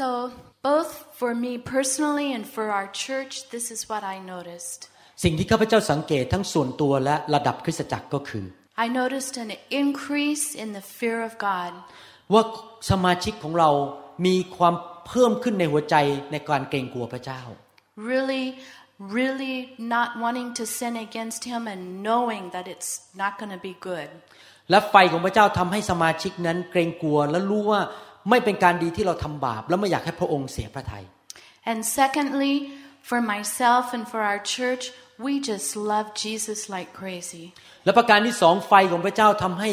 [0.00, 0.08] So,
[0.70, 4.80] both for me personally and for our church, this is what I noticed.
[5.24, 8.44] สิ่งที่ข้าพเจ้าสังเกตทั้งส่วนตัวและระดับคริสตจักรก็คือ
[8.84, 9.50] I noticed an
[9.82, 11.70] increase in the fear of God.
[12.32, 12.42] ว่า
[12.90, 13.70] สมาชิกของเรา
[14.26, 14.74] มีความ
[15.06, 15.96] เพิ่มขึ้นในหัวใจ
[16.32, 17.40] ในการเกรงกลัวพระเจ้า
[18.12, 18.44] Really,
[19.17, 22.91] really not wanting to sin against Him and knowing that it's
[23.21, 24.09] not going to be good.
[24.69, 27.81] และไฟของพระเจ้าทำให้สมาชิกนั้นเกรงกลัว และรู้ว่า
[28.29, 31.03] ไม่เป็นการดีที่เราทำบาป และไม่อยากให้พระองค์เสียพระทัย
[31.71, 32.55] And secondly,
[33.09, 34.83] for myself and for our church,
[35.25, 37.45] we just love Jesus like crazy.
[37.85, 39.69] และประการที่สองไฟของพระเจ้าทำให้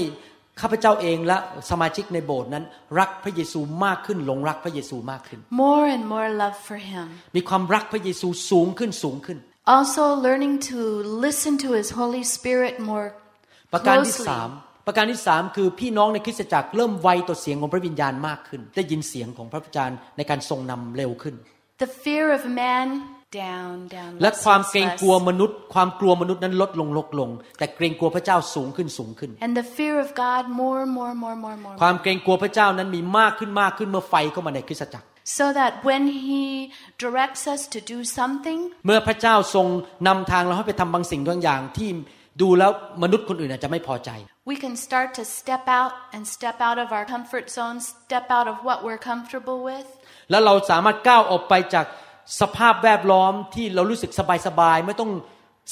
[0.61, 1.37] ข้าพเจ้าเองและ
[1.69, 2.65] สมาชิกในโบสถ์นั้น
[2.99, 7.05] รักพระเยซูมากขึ้นหลงรักพระเยซูมากขึ้น More and more love for Him.
[7.35, 9.37] มีความรักพระเยซูสูงขึ้นสูงขึ้น
[9.77, 10.79] Also, learning to
[11.25, 13.07] listen to His Holy Spirit more
[13.73, 14.29] ประการที่ closely.
[14.29, 14.49] สาม
[14.87, 21.35] ประการที่สามคือพี่น้องในคริสตจักรเริ่มไวต่อเสียงของพระวิญญาณมากขึ้น ได้ยินเสียงของพระวิญญาณในการทรงนำเร็วขึ้น
[21.83, 23.22] The fear of man down, down.
[24.21, 24.99] และ less, ความ less, เกรง less.
[25.01, 31.75] กลัวมนุษย์ ความกลัวมนุษย์นั้นลดลงลดลง แต่เกรงกลัวพระเจ้าสูงขึ้นสูงขึ้น And the fear of God more, more, more, more, more.
[31.81, 35.07] ความเกรงกลัวพระเจ้านั้นมีมากขึ้นมากขึ้นเมื่อไฟเข้ามาในคริสตจักร
[35.39, 36.43] So that when He
[37.03, 39.67] directs us to do something, เมื่อพระเจ้าทรง
[40.07, 41.89] นำทางเราให้ไปทำบางสิ่งบางอย่างที่
[42.41, 42.71] ดูแล้ว
[43.03, 44.09] มนุษย์คนอื่นอาจจะไม่พอใจ
[44.51, 48.47] we can start to step out and step out of our comfort zone, step out
[48.51, 49.87] of what we're comfortable with.
[50.31, 51.85] แล้วเราสามารถก้าวออกไปจาก
[52.41, 54.11] สภาพแวดล้อมที่เรารู้สึก
[54.47, 55.11] สบายๆไม่ต้อง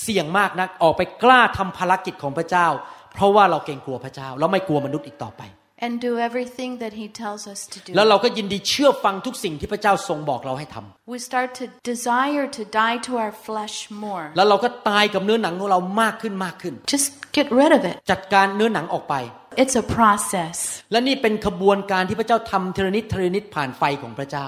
[0.02, 2.68] เสี่ยงมากนักออกไปกล้าทำภารกิจของพระเจ้า
[3.14, 5.44] เพราะว่าเราเกรงกลัวพระเจ้าแล้วไม่กลัวมนุษย์อีกต่อไป
[5.88, 7.92] And do everything that He tells us to do.
[7.96, 14.26] แล้วเราก็ยินดีเชื่อฟังทุกสิ่งที่พระเจ้าทรงบอกเราให้ทำ We start to desire to die to our flesh more.
[14.38, 17.96] แล้วเราก็ตายกับเนื้อหนังของเรามากขึ้นมากขึ้น Just get rid of it.
[18.12, 19.16] จัดการเนื้อหนังออกไป
[19.62, 20.58] It's a process.
[20.92, 24.48] และนี่เป็นขบวนการที่พระเจ้าทำเทระนิดเทระนิดผ่านไฟของพระเจ้า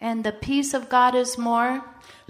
[0.00, 1.70] And the peace of God is more.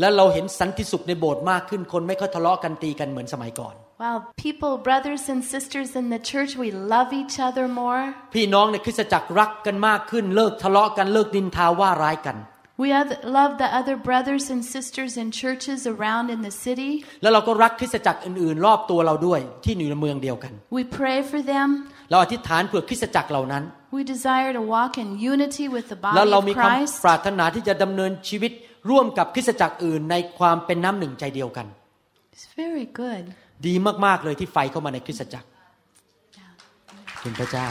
[0.00, 8.02] แล้วเราเห็นสันติสุขในโบสถ์มากขึ้นคนไม่ค่อยทะเลาะกันตีกันเหมือนสมัยก่อน Wow, people, brothers and sisters in the church, we love each other more.
[8.34, 12.38] พี่น้องในคริสตจักรรักกันมากขึ้นเลิกทะเลาะกันลิกนินทาว่าร้ายกัน
[12.82, 16.92] We oth- love the other brothers and sisters in churches around in the city.
[17.22, 21.68] แล้วเราก็รักคริสตจักรอื่นๆ รอบตัวเราด้วยที่อยู่ในเมืองเดียวกัน We pray for them.
[22.10, 23.64] เราอธิษฐานเผื่อคริสตจักรเหล่านั้น
[23.96, 26.94] We desire to walk in unity with the แล้ว body เรา of มีความ Christ.
[27.04, 28.52] ปรารถนาที่จะดำเนินชีวิต
[28.90, 31.66] ร่วมกับคริสตจักรอื่นในความเป็นน้ำหนึ่งใจเดียวกัน
[32.34, 33.24] It's very good.
[33.66, 33.74] ดี
[34.04, 35.48] มาก ๆ เลยที่ไฟเข้ามาในคริสตจักร
[37.08, 37.66] ขอบคุณพระเจ้า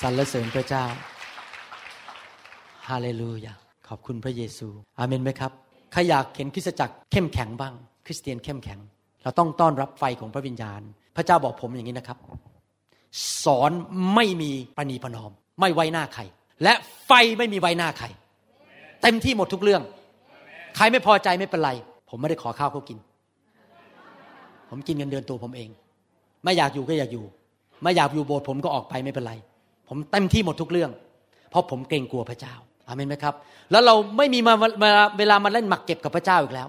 [0.00, 0.84] สรรเสริญพระเจ้า
[2.88, 3.54] ฮาเลลูยา
[3.88, 5.52] ขอบคุณพระเยซู อาเมนไหมครับ
[5.92, 7.74] ใครอยากเห็นคริสตจักรเข้มแข็งบ้าง
[8.06, 8.78] คริสเตียนเข้มแข็ง
[9.22, 10.80] เราต้องต้อนรับไฟของพระวิญญาณ
[11.16, 12.18] พระเจ้าบอกผมอย่างนี้นะครับ
[13.44, 13.70] สอน
[14.14, 16.22] ไม่มีประนีประนอม ไม่ไว้หน้าใคร
[16.62, 16.72] และ
[17.06, 18.06] ไฟไม่มีไว้หน้าใคร
[19.02, 19.82] เต็มที่หมดทุกเรื่อง
[20.76, 21.70] ใครไม่พอใจไม่เป็นไร
[22.08, 22.98] ผมไม่ได้ขอข้าวเขากิน
[24.70, 25.68] ผมกินเงินเดือนตัวผมเอง
[26.44, 27.24] ไม่อยากอยู่ก็อยากอยู่
[27.82, 29.32] ไม่อยากอยู่โบสถ์ผมก็ออกไปไม่เป็นไร
[29.88, 30.90] ผมเต็มที่หมดทุกเรื่อง
[31.50, 32.54] เพราะผมเกรงกลัวพระเจ้า
[32.86, 33.34] อาเมนไหมครับ
[33.70, 36.68] แล้วเราไม่มีมาเวลาเวลามาเล่นหมักเก็บกับพระเจ้าอีกแล้ว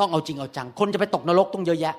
[0.00, 1.94] ต้องเอาจริงเอาจัง คนจะไปตกนรกต้องเยอะแยะ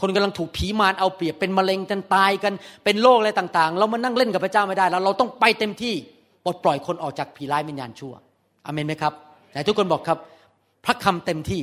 [0.00, 2.52] คนกำลังถูกผีมารเอาเปรียบเป็นมะเร็งกันตายกัน
[2.84, 5.94] เป็นโรคอะไรต่างๆ เรามานั่งเล่นกับพระเจ้าไม่ได้แล้ว เราต้องไปเต็มที่
[6.44, 8.14] ปลดปล่อยคนออกจากผีร้ายวิญญาณชั่ว
[8.66, 9.12] อเมนไหมครับ
[9.52, 10.18] แต่ทุกคนบอกครับ
[10.84, 11.62] พระคำเต็มที่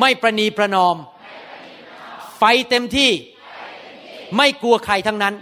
[0.00, 0.96] ไม่ประนีประนอม
[2.38, 3.10] ไฟเต็มที่
[4.36, 5.34] ไม่กลัวใครทั้งนั้น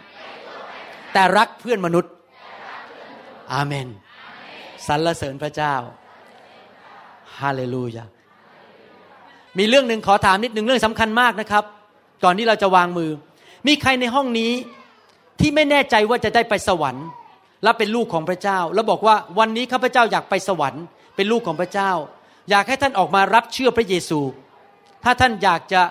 [1.12, 2.12] แต่รักเพื่อนมนุษย์
[3.52, 3.88] อาเมน
[4.86, 5.74] สรรเสริญพระเจ้า
[7.38, 8.04] ฮาเลลูยา
[9.58, 11.64] มีเรื่องหนึ่งขอถามนิดหนึ่งเรื่องสำคัญมากนะครับ
[12.24, 13.10] ก่อนที่เราจะวางมือ
[13.66, 14.52] มีใครในห้องนี้
[15.40, 17.06] ที่ไม่แน่ใจว่าจะได้ไปสวรรค์
[17.62, 20.84] และเป็นลูกของพระเจ้า แล้วบอกว่าวันนี้ข้าพเจ้าอยากไปสวรรค์
[21.16, 21.90] เป็นลูกของพระเจ้า
[22.50, 24.20] อยากให้ท่านออกมารับเชื่อพระเยซู
[25.04, 25.82] ถ้าท่านอยากจะ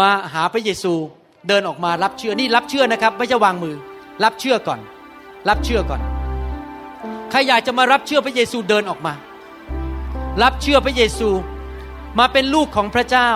[0.00, 0.92] มาหาพระเยซู
[1.48, 3.74] เดินออกมารับเชื่อนี่รับเชื่อนะครับ ไม่ใช่วางมือ
[4.24, 4.80] รับเชื่อก่อน
[5.48, 6.00] รับเชื่อก่อน
[7.30, 9.12] ใครอยากจะมารับเชื่อพระเยซูเดินออกมา
[10.42, 11.28] รับเชื่อพระเยซู
[12.18, 13.30] มาเป็นลูกของพระเจ้า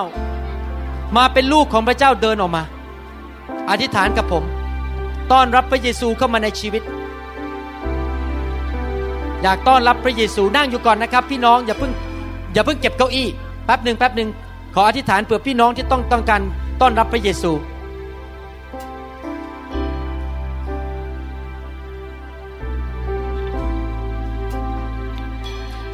[1.17, 2.63] มาเป็นลูกของพระเจ้าเดินออกมา
[3.71, 4.45] อธิษฐานกับผม
[5.33, 6.83] ต้อนรับพระเยซูเข้ามาในชีวิต
[9.43, 11.93] อยากต้อนรับพระเยซูนั่งอยู่ก่อนนะครับ พี่น้องอย่าเพิ่ง
[12.53, 13.29] อย่าเพิ่งเก็บเก้าอี้
[13.65, 14.29] แป๊บหนึ่งแป๊บหนึ่ง
[14.75, 16.41] ขออธิษฐานเผื่อพี่น้องที่ต้องต้องการ
[16.81, 17.53] ต้อนรับพระเยซู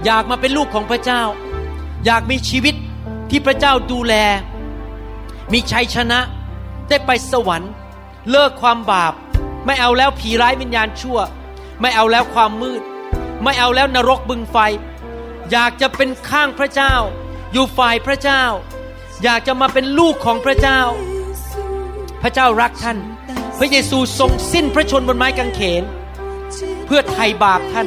[0.05, 1.23] อยากมาเป็นลูกของพระเจ้า
[2.05, 2.75] อยากมีชีวิต
[3.31, 4.15] ที่พระเจ้าดูแล
[5.53, 6.19] มีชัยชนะ
[6.89, 7.73] ได้ไปสวรรค์
[8.31, 9.15] เลิกความบาป
[9.67, 11.19] ไม่เอาแล้วผีร้ายวิญญาณชั่ว
[11.81, 12.83] ไม่เอาแล้วความมืด
[13.43, 14.57] ไม่เอาแล้วนรกบึงไฟ
[15.51, 16.95] อยากจะเป็นข้างพระเจ้า
[17.53, 18.43] อยู่ฝ่ายพระเจ้า
[19.23, 20.81] อยากจะมาเป็นลูกของพระเจ้า
[22.23, 22.99] พระเจ้ารักท่าน
[23.59, 25.83] พระเยซูทรงสิ้นพระชนบนไม้กางเขน
[26.87, 27.87] เพื่อไถ่บาปท่าน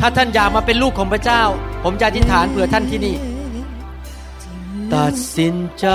[0.00, 1.42] ถ้าท่านอยากมาเป็นลูกของพระเจ้า
[1.84, 3.16] ผมจะอธิษฐานเผื่อท่านที่นี่
[4.94, 5.88] ตัดสินใจ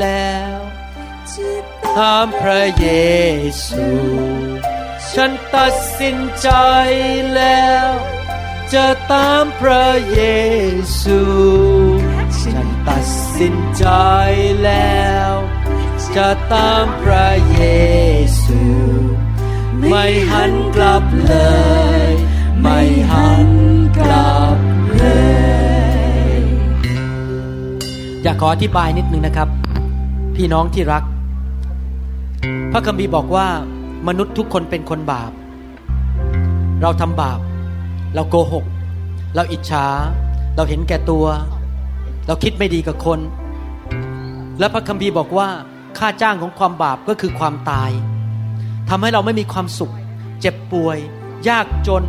[0.00, 0.56] แล้ว
[1.98, 2.88] ตามพระเย
[3.66, 3.86] ซู
[5.12, 6.48] ฉันตัดสินใจ
[7.34, 7.90] แล้ว
[8.74, 10.20] จะตามพระเย
[11.02, 11.20] ซู
[12.42, 13.04] ฉันตัด
[13.38, 13.86] สินใจ
[14.64, 15.32] แล้ว
[16.16, 17.62] จะตามพระเย
[18.42, 18.62] ซู
[19.88, 21.34] ไม่หันกลับเล
[22.10, 22.11] ย
[22.62, 22.78] ไม่
[23.10, 23.48] หัน
[23.96, 24.56] กลับ
[24.96, 25.04] เล
[26.38, 26.40] ย
[28.22, 29.48] อยากขออธิบายนิดนึงนะครับ
[30.36, 31.04] พี่น้องที่รัก
[32.72, 33.46] พระคัมภีร์บอกว่า
[34.08, 35.32] มนุษย์ทุกคนเป็นคนบาป
[36.82, 37.40] เราทำบาป
[38.14, 38.64] เราโกหก
[39.34, 39.86] เราอิจฉา
[40.56, 41.26] เราเห็นแก่ตัว
[42.26, 43.20] เราคิดไม่ดีกับคน
[44.58, 45.48] และพระคัมภีร์บอกว่า
[45.98, 47.90] ค่าจ้างของความบาปก็คือความตาย
[48.88, 49.92] ทำให้เราไม่มีความสุข
[50.40, 50.98] เจ็บป่วย
[51.48, 52.02] ยากจน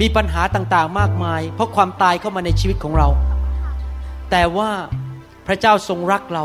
[0.00, 3.08] มีปัญหาต่างๆมากมาย เพราะความตายเข้ามาในชีวิตของเรา
[4.30, 4.70] แต่ว่า
[5.46, 6.44] พระเจ้าทรงรักเรา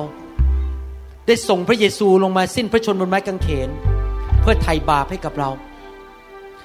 [1.28, 3.70] ได้ส่งพระเยซูลงมาสิ้นพระชนม์บนไม้กางเขน
[4.42, 5.50] เพื่อไถ่บาปให้กับเรา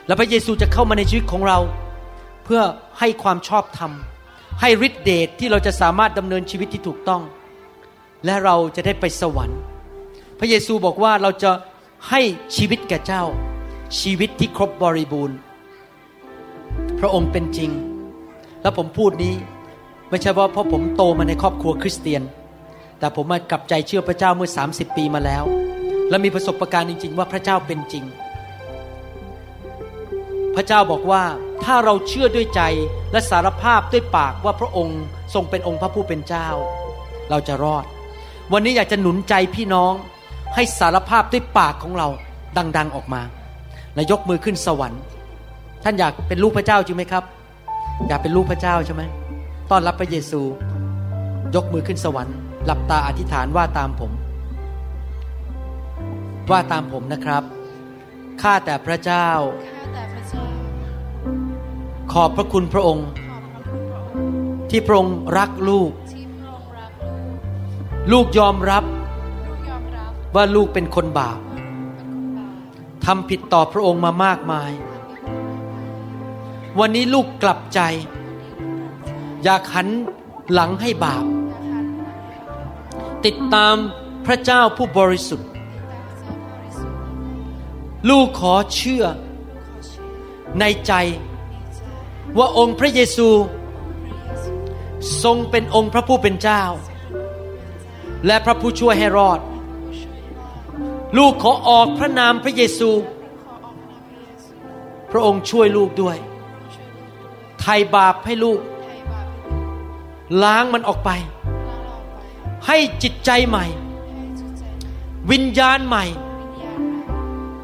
[0.07, 1.59] และพระเยซูจะเข้ามาในชีวิตของเรา
[2.45, 2.63] เพื่อ
[2.99, 3.93] ให้ความชอบธรรม
[4.61, 7.23] ให้ฤทธิเดชที่เราจะสามารถดำเนินชีวิตที่ถูกต้อง
[8.25, 9.61] และเราจะได้ไปสวรรค์
[10.39, 11.51] พระเยซูบอกว่าเราจะ
[12.11, 12.21] ให้
[12.57, 13.23] ชีวิตแก่เจ้า
[14.01, 15.39] ชีวิตที่ครบบริบูรณ์
[17.01, 17.71] พระองค์เป็นจริง
[18.63, 19.35] และผมพูดนี้
[20.11, 22.23] ไม่ใช่ว่าเพราะผมโตมาในครอบครัวคริสเตียน
[22.99, 25.45] แต่ผมมากลับใจเชื่อพระเจ้าเมื่อ 30 ปีมาแล้ว
[26.11, 28.05] และมีประสบการณ์จริง ๆ ว่าพระเจ้าเป็นจริง
[30.55, 31.23] พระเจ้าบอกว่า
[31.65, 32.63] ถ้าเราเชื่อด้วยใจ
[33.13, 35.01] และสารภาพด้วยปากว่าพระองค์
[35.35, 36.49] ทรงเป็นองค์พระผู้เป็นเจ้า
[37.31, 37.85] เราจะรอด
[38.53, 39.95] วันนี้อยากจะหนุนใจพี่น้อง
[40.55, 42.09] ให้สารภาพด้วยปากของเรา
[42.77, 43.23] ดัง ๆออกมา
[43.95, 45.03] และยกมือขึ้นสวรรค์
[45.85, 47.25] ท่านอยากเป็นลูกพระเจ้าจริงไหมครับ
[48.09, 49.03] อยากเป็นลูกพระเจ้าใช่ไหม
[49.71, 50.41] ต้อนรับพระเยซู
[51.55, 54.13] ยกมือขึ้นสวรรค์หลับตาอธิษฐานว่าตามผม
[56.51, 57.43] ว่าตามผมนะครับ
[58.43, 59.29] ข้าแต่พระเจ้า
[59.65, 60.45] ข้าแต่พระเจ้า
[62.13, 64.17] ขอบพระคุณพระองค์ขอบพระคุณพระอง
[64.57, 67.37] ค์ ที่พระองค์รักลูกที่พระองค์รักลูก
[68.13, 74.71] ลูกยอมรับลูกยอมรับว่าลูกเป็นคนบาปว่าลูกเป็นคนบาปทำผิดต่อพระองค์มามากมาย
[76.79, 77.81] วันนี้ลูกกลับใจ
[79.45, 79.89] อยากหัน
[80.53, 81.25] หลังให้บาป
[83.25, 83.77] ติดตาม
[84.27, 85.49] พระเจ้าผู้บริสุทธิ์
[88.11, 89.05] ลูกขอเชื่อ
[90.61, 90.93] ในใจ
[92.39, 93.29] ว่าองค์พระเยซู
[95.23, 96.63] ทรงเป็นองค์พระผู้เป็นเจ้า
[98.27, 99.41] และพระผู้ช่วยให้รอด
[101.19, 102.91] ลูกขอออกพระนามพระเยซู
[105.13, 106.17] พระองค์ช่วยลูกด้วย
[107.61, 108.61] ไถ่บาปให้ลูก
[110.43, 111.11] ล้างมันออกไป
[112.67, 113.65] ให้จิตใจใหม่
[115.31, 116.05] วิญญาณใหม่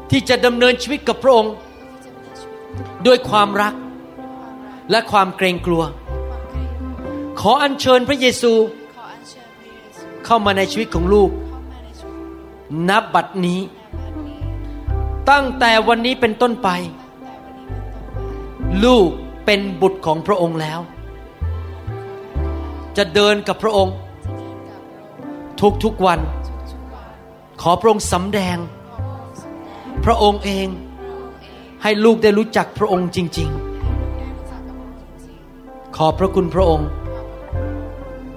[0.09, 1.53] ที่จะดำเนินชีวิตกับพระองค์
[3.05, 3.73] ด้วยความรัก
[4.91, 5.83] และความเกรงกลัว
[7.39, 8.53] ขออัญเชิญพระเยซู
[10.25, 11.29] เข้ามาในชีวิตของลูก
[12.89, 13.59] นับบัดนี้
[15.29, 16.69] ตั้งแต่วันนี้เป็นต้นไป
[18.85, 19.09] ลูก
[19.47, 20.79] เป็นบุตรของพระองค์แล้ว
[22.97, 23.95] จะเดินกับพระองค์
[25.61, 26.19] ทุกทุกวัน
[27.61, 28.57] ขอพระองค์สำแดง
[30.05, 30.67] พระองค์เอง
[31.83, 33.49] ให้ลูกได้รู้จักพระองค์จริง
[35.13, 36.89] ๆ ขอบพระคุณพระองค์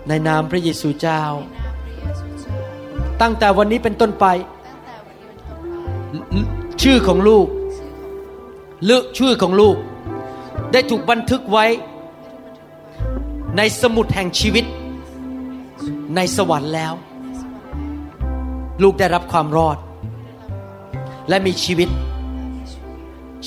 [0.09, 1.23] ในนามพระเยซูเจ้า
[3.21, 4.27] ตั้งแต่วันนี้เป็นต้นไป
[6.83, 7.47] ชื่อของลูก
[8.85, 9.77] เลือกชื่อของลูก
[10.73, 11.67] ได้ถูกบันทึกไว้
[13.57, 14.65] ในสมุดแห่งชีวิต
[16.17, 16.93] ในสวรรค์แล้ว
[18.83, 19.79] ลูกได้รับความรอด
[21.29, 21.89] และมีชีวิต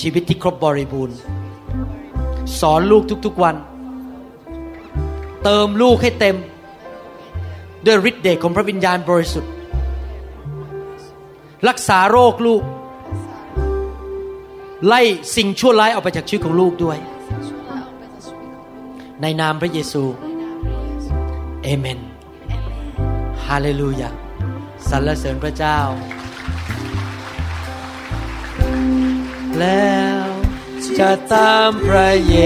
[0.01, 1.18] ชีวิตที่ครบบริบูรณ์
[2.60, 3.56] สอนลูกทุกๆวัน
[5.43, 6.38] เติมลูกให้เต็ม
[7.86, 9.51] ด้วยฤทธิ์เดชของพระวิญญาณบริสุทธิ์
[11.68, 12.62] รักษาโรคลูก
[14.88, 15.02] ไล่
[15.36, 16.98] สิ่งชั่วร้ายออกไปจากชีวิตของลูกด้วย
[19.22, 20.04] ในนามพระเยซู
[21.64, 22.00] เอเมน
[23.46, 24.10] ฮาเลลูยา
[24.90, 25.80] สรรเสริญพระเจ้า
[29.60, 30.28] แล้ว
[31.00, 32.38] จะตามพระเย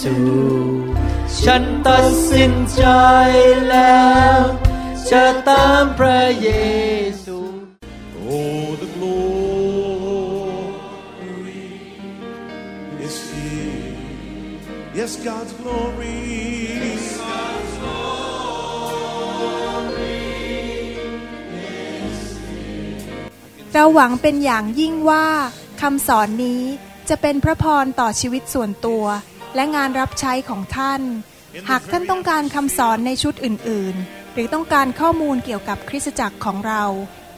[0.00, 0.16] ซู
[1.42, 2.84] ฉันตัดสินใจ
[3.70, 4.06] แล้
[4.38, 4.40] ว
[5.10, 6.50] จะตามพระเย
[15.06, 16.18] Yes, God's glory.
[23.72, 25.26] เราหวังเป็นอย่างยิ่งว่า
[25.82, 26.62] คำสอนนี้
[27.08, 29.04] จะเป็นพระพรต่อชีวิตส่วนตัว
[29.54, 31.02] และงานรับใช้ของท่าน
[31.70, 36.84] หากท่านต้องการคำสอนในชุดอื่น ๆ หรือต้องการข้อมูลเกี่ยวกับคริสตจักรของเรา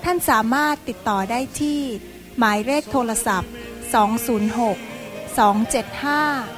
[0.04, 1.80] ท่านสามารถติดต่อได้ที่
[2.38, 3.50] หมายเลขโทรศัพท์
[4.04, 6.57] 206 275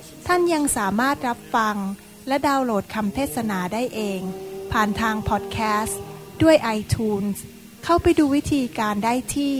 [0.27, 1.75] ท่านยังสามารถรับฟัง
[2.27, 4.21] และดาวน์โหลดคำเทศนาได้เอง
[4.71, 5.99] ผ่านทางพอดแคสต์
[6.41, 7.37] ด้วย iTunes
[7.83, 9.55] เข้าไปดูวิธีการได้ที่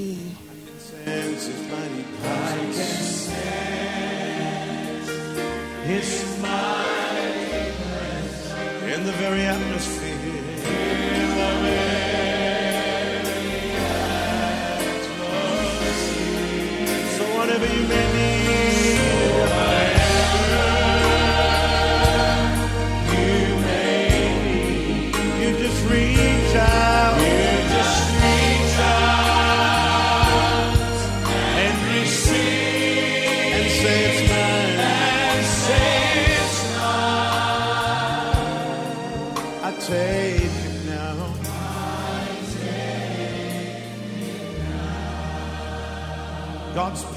[5.93, 6.11] His
[6.41, 7.39] mind
[8.95, 11.92] in the very atmosphere.
[17.53, 17.83] Whatever you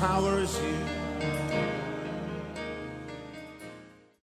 [0.06, 0.75] God's power is here.